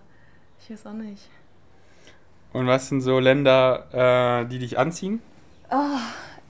[0.60, 1.28] ich weiß auch nicht.
[2.52, 5.20] Und was sind so Länder, äh, die dich anziehen?
[5.70, 5.98] Oh,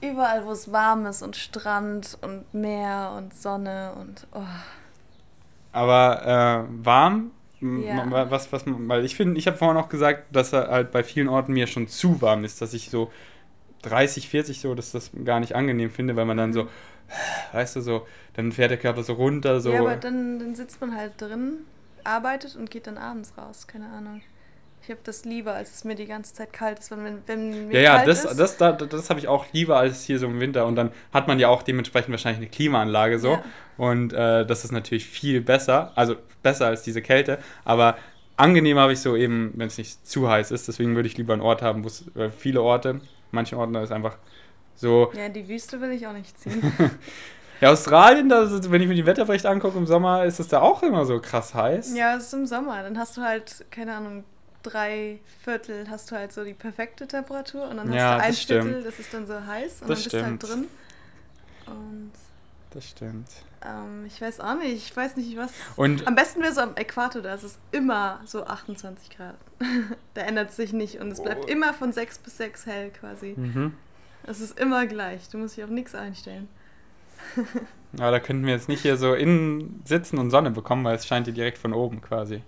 [0.01, 4.41] überall, wo es warm ist und Strand und Meer und Sonne und oh.
[5.71, 7.31] Aber äh, warm?
[7.61, 8.29] Ja.
[8.29, 11.27] Was, was, weil ich finde, ich habe vorhin auch gesagt, dass er halt bei vielen
[11.27, 13.11] Orten mir schon zu warm ist, dass ich so
[13.81, 16.67] 30, 40 so, dass das gar nicht angenehm finde, weil man dann so,
[17.53, 19.71] weißt du, so, dann fährt der Körper so runter, so.
[19.71, 21.59] Ja, aber dann, dann sitzt man halt drin,
[22.03, 24.21] arbeitet und geht dann abends raus, keine Ahnung.
[24.89, 26.89] Ich habe das lieber, als es mir die ganze Zeit kalt ist.
[26.89, 28.39] Wenn, wenn mir ja, ja, das, ist.
[28.39, 30.65] das, das, das, das habe ich auch lieber als hier so im Winter.
[30.65, 33.33] Und dann hat man ja auch dementsprechend wahrscheinlich eine Klimaanlage so.
[33.33, 33.43] Ja.
[33.77, 37.37] Und äh, das ist natürlich viel besser, also besser als diese Kälte.
[37.65, 37.97] Aber
[38.35, 40.67] angenehm habe ich so eben, wenn es nicht zu heiß ist.
[40.67, 43.83] Deswegen würde ich lieber einen Ort haben, wo es äh, viele Orte, manche Orte da
[43.83, 44.17] ist einfach
[44.73, 45.11] so.
[45.15, 46.63] Ja, die Wüste will ich auch nicht ziehen.
[47.61, 50.81] ja, Australien, da, wenn ich mir die Wetterbericht angucke im Sommer, ist es da auch
[50.81, 51.95] immer so krass heiß.
[51.95, 52.81] Ja, es ist im Sommer.
[52.81, 54.23] Dann hast du halt, keine Ahnung,
[54.63, 58.63] drei Viertel hast du halt so die perfekte Temperatur und dann ja, hast du ein
[58.63, 60.67] Viertel, das ist dann so heiß und das dann bist du halt drin.
[61.65, 62.11] Und
[62.71, 63.27] das stimmt.
[63.65, 65.51] Ähm, ich weiß auch nicht, ich weiß nicht, was.
[65.75, 69.35] Und am besten wäre so am Äquator, da ist es immer so 28 Grad.
[70.13, 71.47] da ändert sich nicht und es bleibt oh.
[71.47, 73.33] immer von 6 bis 6 hell quasi.
[73.35, 73.73] Mhm.
[74.23, 76.47] Es ist immer gleich, du musst dich auf nichts einstellen.
[77.93, 81.07] Aber da könnten wir jetzt nicht hier so innen sitzen und Sonne bekommen, weil es
[81.07, 82.43] scheint hier direkt von oben quasi.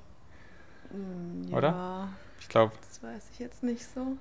[0.94, 2.10] Mm, ja, Oder?
[2.40, 2.74] Ich glaube.
[2.82, 4.18] Das weiß ich jetzt nicht so.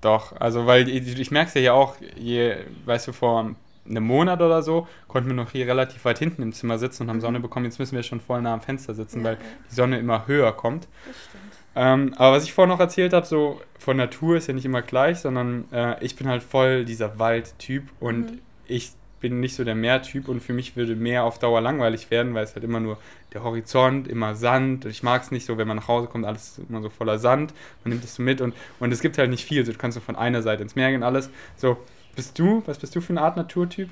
[0.00, 3.54] Doch, also weil ich, ich merke es ja hier auch, je, weißt du, vor
[3.88, 7.08] einem Monat oder so konnten wir noch hier relativ weit hinten im Zimmer sitzen und
[7.08, 7.22] haben mhm.
[7.22, 7.66] Sonne bekommen.
[7.66, 9.40] Jetzt müssen wir schon voll nah am Fenster sitzen, ja, weil ja.
[9.70, 10.88] die Sonne immer höher kommt.
[11.06, 11.42] Das stimmt.
[11.74, 14.82] Ähm, aber was ich vorhin noch erzählt habe, so von Natur ist ja nicht immer
[14.82, 18.38] gleich, sondern äh, ich bin halt voll dieser Waldtyp und mhm.
[18.66, 22.34] ich bin nicht so der Meertyp und für mich würde Meer auf Dauer langweilig werden,
[22.34, 22.98] weil es halt immer nur
[23.32, 24.84] der Horizont, immer Sand.
[24.84, 27.54] Ich mag es nicht so, wenn man nach Hause kommt, alles immer so voller Sand.
[27.84, 29.64] Man nimmt es so mit und, und es gibt halt nicht viel.
[29.64, 31.30] So, du kannst so von einer Seite ins Meer gehen, alles.
[31.56, 31.78] So,
[32.14, 33.88] bist du, was bist du für eine Art Naturtyp?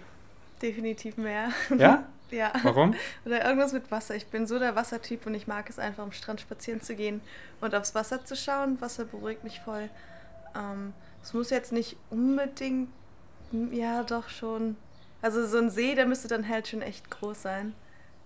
[0.61, 1.51] Definitiv Meer.
[1.79, 2.05] Ja?
[2.31, 2.53] ja.
[2.63, 2.95] Warum?
[3.25, 4.17] Oder irgendwas mit Wasser.
[4.17, 7.23] Ich bin so der Wassertyp und ich mag es einfach, am Strand spazieren zu gehen
[7.61, 8.81] und aufs Wasser zu schauen.
[8.81, 9.89] Wasser beruhigt mich voll.
[10.55, 12.89] Ähm, es muss jetzt nicht unbedingt,
[13.71, 14.77] ja, doch schon
[15.23, 17.75] also so ein See, der müsste dann halt schon echt groß sein,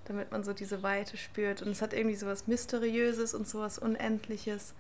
[0.07, 1.63] damit man so diese Weite spürt.
[1.63, 4.75] Und es hat irgendwie so was Mysteriöses und so was Unendliches.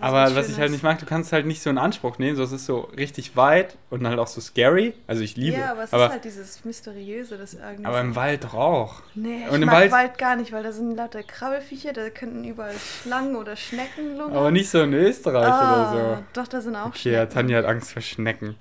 [0.00, 2.42] Aber was ich halt nicht mag, du kannst halt nicht so in Anspruch nehmen, so
[2.42, 4.94] es ist so richtig weit und dann halt auch so scary.
[5.06, 5.58] Also ich liebe.
[5.58, 7.84] Ja, aber es aber, ist halt dieses Mysteriöse, das irgendwie.
[7.84, 9.02] Aber im Wald doch auch.
[9.14, 12.08] Nee, ich und im mag Wald, Wald gar nicht, weil da sind lauter Krabbelfiecher, da
[12.08, 14.36] könnten überall Schlangen oder Schnecken lungern.
[14.36, 16.22] Aber nicht so in Österreich ah, oder so.
[16.32, 17.14] Doch, da sind auch okay, Schnecken.
[17.14, 18.56] Ja, Tanja hat Angst vor Schnecken.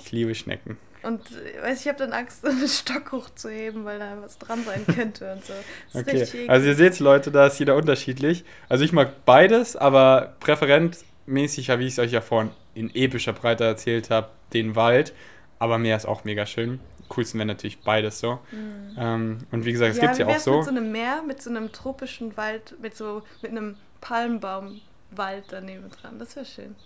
[0.00, 0.78] Ich liebe Schnecken.
[1.02, 1.20] Und
[1.62, 5.44] weiß ich habe dann Angst, einen Stock hochzuheben, weil da was dran sein könnte und
[5.44, 5.52] so.
[5.92, 6.48] Das okay.
[6.48, 8.44] Also ihr seht Leute, da ist jeder unterschiedlich.
[8.68, 13.64] Also ich mag beides, aber präferentmäßig, wie ich es euch ja vorhin in epischer Breite
[13.64, 15.12] erzählt habe, den Wald.
[15.58, 16.80] Aber Meer ist auch mega schön.
[17.08, 18.38] Coolsten wäre natürlich beides so.
[18.52, 18.96] Mhm.
[18.96, 20.56] Ähm, und wie gesagt, es ja, gibt ja auch so.
[20.56, 25.90] Mit so einem Meer, mit so einem tropischen Wald, mit so mit einem Palmbaumwald daneben
[25.90, 26.18] dran.
[26.18, 26.76] Das wäre schön.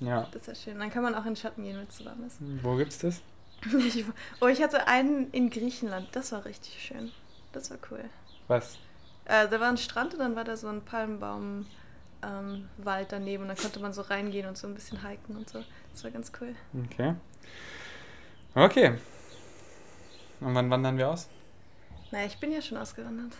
[0.00, 0.28] Ja.
[0.32, 0.78] Das wäre schön.
[0.78, 2.38] Dann kann man auch in den Schatten gehen, wenn es zu warm ist.
[2.62, 3.20] Wo gibt's das?
[3.78, 4.04] Ich,
[4.40, 6.08] oh, ich hatte einen in Griechenland.
[6.12, 7.10] Das war richtig schön.
[7.52, 8.04] Das war cool.
[8.48, 8.78] Was?
[9.24, 11.66] Äh, da war ein Strand und dann war da so ein Palmbaum.
[12.22, 12.68] Ähm,
[13.08, 15.62] daneben und dann konnte man so reingehen und so ein bisschen hiken und so.
[15.92, 16.54] Das war ganz cool.
[16.84, 17.14] Okay.
[18.54, 18.98] Okay.
[20.40, 21.28] Und wann wandern wir aus?
[22.10, 23.32] Naja, ich bin ja schon ausgewandert.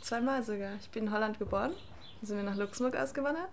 [0.00, 0.74] Zweimal sogar.
[0.80, 1.72] Ich bin in Holland geboren.
[2.20, 3.48] Dann sind wir nach Luxemburg ausgewandert.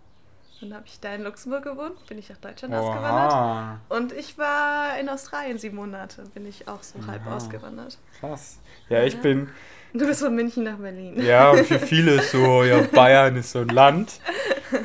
[0.62, 2.80] Dann habe ich da in Luxemburg gewohnt, bin ich nach Deutschland Oha.
[2.82, 3.80] ausgewandert.
[3.90, 7.36] Und ich war in Australien sieben Monate, bin ich auch so halb Aha.
[7.36, 7.98] ausgewandert.
[8.20, 8.60] Krass.
[8.90, 9.20] Ja, ich Ja.
[9.22, 9.50] bin,
[9.94, 11.22] Du bist von München nach Berlin.
[11.22, 14.20] ja, für viele ist so, ja, Bayern ist so ein Land.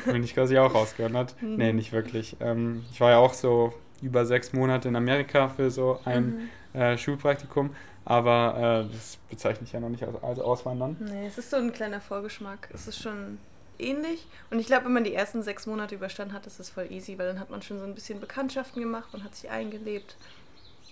[0.06, 1.34] Bin ich quasi auch ausgewandert.
[1.40, 1.56] Mhm.
[1.56, 2.36] Nee, nicht wirklich.
[2.40, 6.80] Ähm, ich war ja auch so über sechs Monate in Amerika für so ein Mhm.
[6.80, 7.74] äh, Schulpraktikum.
[8.04, 10.96] Aber äh, das bezeichne ich ja noch nicht als, als Auswandern.
[11.00, 12.68] Nee, es ist so ein kleiner Vorgeschmack.
[12.72, 13.38] Es ist schon
[13.80, 14.26] ähnlich.
[14.50, 17.18] Und ich glaube, wenn man die ersten sechs Monate überstanden hat, ist es voll easy,
[17.18, 20.16] weil dann hat man schon so ein bisschen Bekanntschaften gemacht und hat sich eingelebt.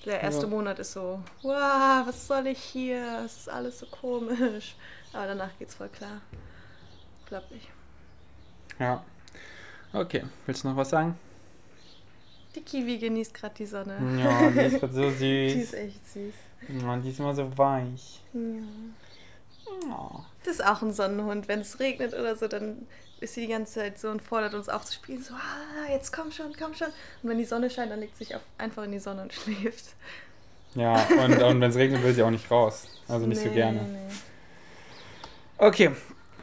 [0.05, 0.49] Der erste Ja.
[0.49, 3.23] Monat ist so, wow, was soll ich hier?
[3.25, 4.77] Es ist alles so komisch.
[5.13, 6.21] Aber danach geht's voll klar.
[7.27, 7.69] Glaub ich.
[8.79, 9.03] Ja.
[9.93, 11.19] Okay, willst du noch was sagen?
[12.55, 13.97] Die Kiwi genießt gerade die Sonne.
[14.23, 15.63] Ja, die ist grad so Die süß.
[15.63, 16.35] ist echt süß.
[16.83, 18.23] Ja, die ist immer so weich.
[18.33, 18.41] Ja.
[19.91, 20.21] Oh.
[20.49, 21.47] Das ist auch ein Sonnenhund.
[21.47, 22.87] Wenn es regnet oder so, dann
[23.21, 25.23] ist sie die ganze Zeit so und fordert uns aufzuspielen.
[25.23, 26.89] So, ah, jetzt komm schon, komm schon.
[27.23, 29.33] Und wenn die Sonne scheint, dann legt sie sich auf, einfach in die Sonne und
[29.35, 29.85] schläft.
[30.75, 32.87] Ja, und, und wenn es regnet, will sie auch nicht raus.
[33.09, 33.83] Also nicht so Nee, gerne.
[33.83, 34.15] nee.
[35.59, 35.91] Okay,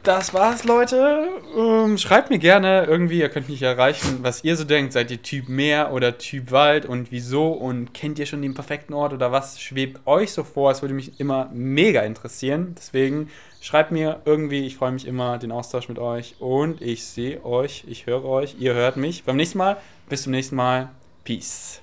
[0.04, 1.28] das war's, Leute.
[1.56, 4.92] Ähm, schreibt mir gerne irgendwie, ihr könnt mich erreichen, was ihr so denkt.
[4.92, 7.48] Seid ihr Typ Meer oder Typ Wald und wieso?
[7.50, 10.70] Und kennt ihr schon den perfekten Ort oder was schwebt euch so vor?
[10.70, 12.76] Es würde mich immer mega interessieren.
[12.78, 13.30] Deswegen
[13.66, 16.36] schreibt mir irgendwie, ich freue mich immer, den Austausch mit euch.
[16.38, 19.76] Und ich sehe euch, ich höre euch, ihr hört mich beim nächsten Mal.
[20.08, 20.90] Bis zum nächsten Mal.
[21.24, 21.80] Peace.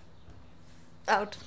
[1.08, 1.38] Out.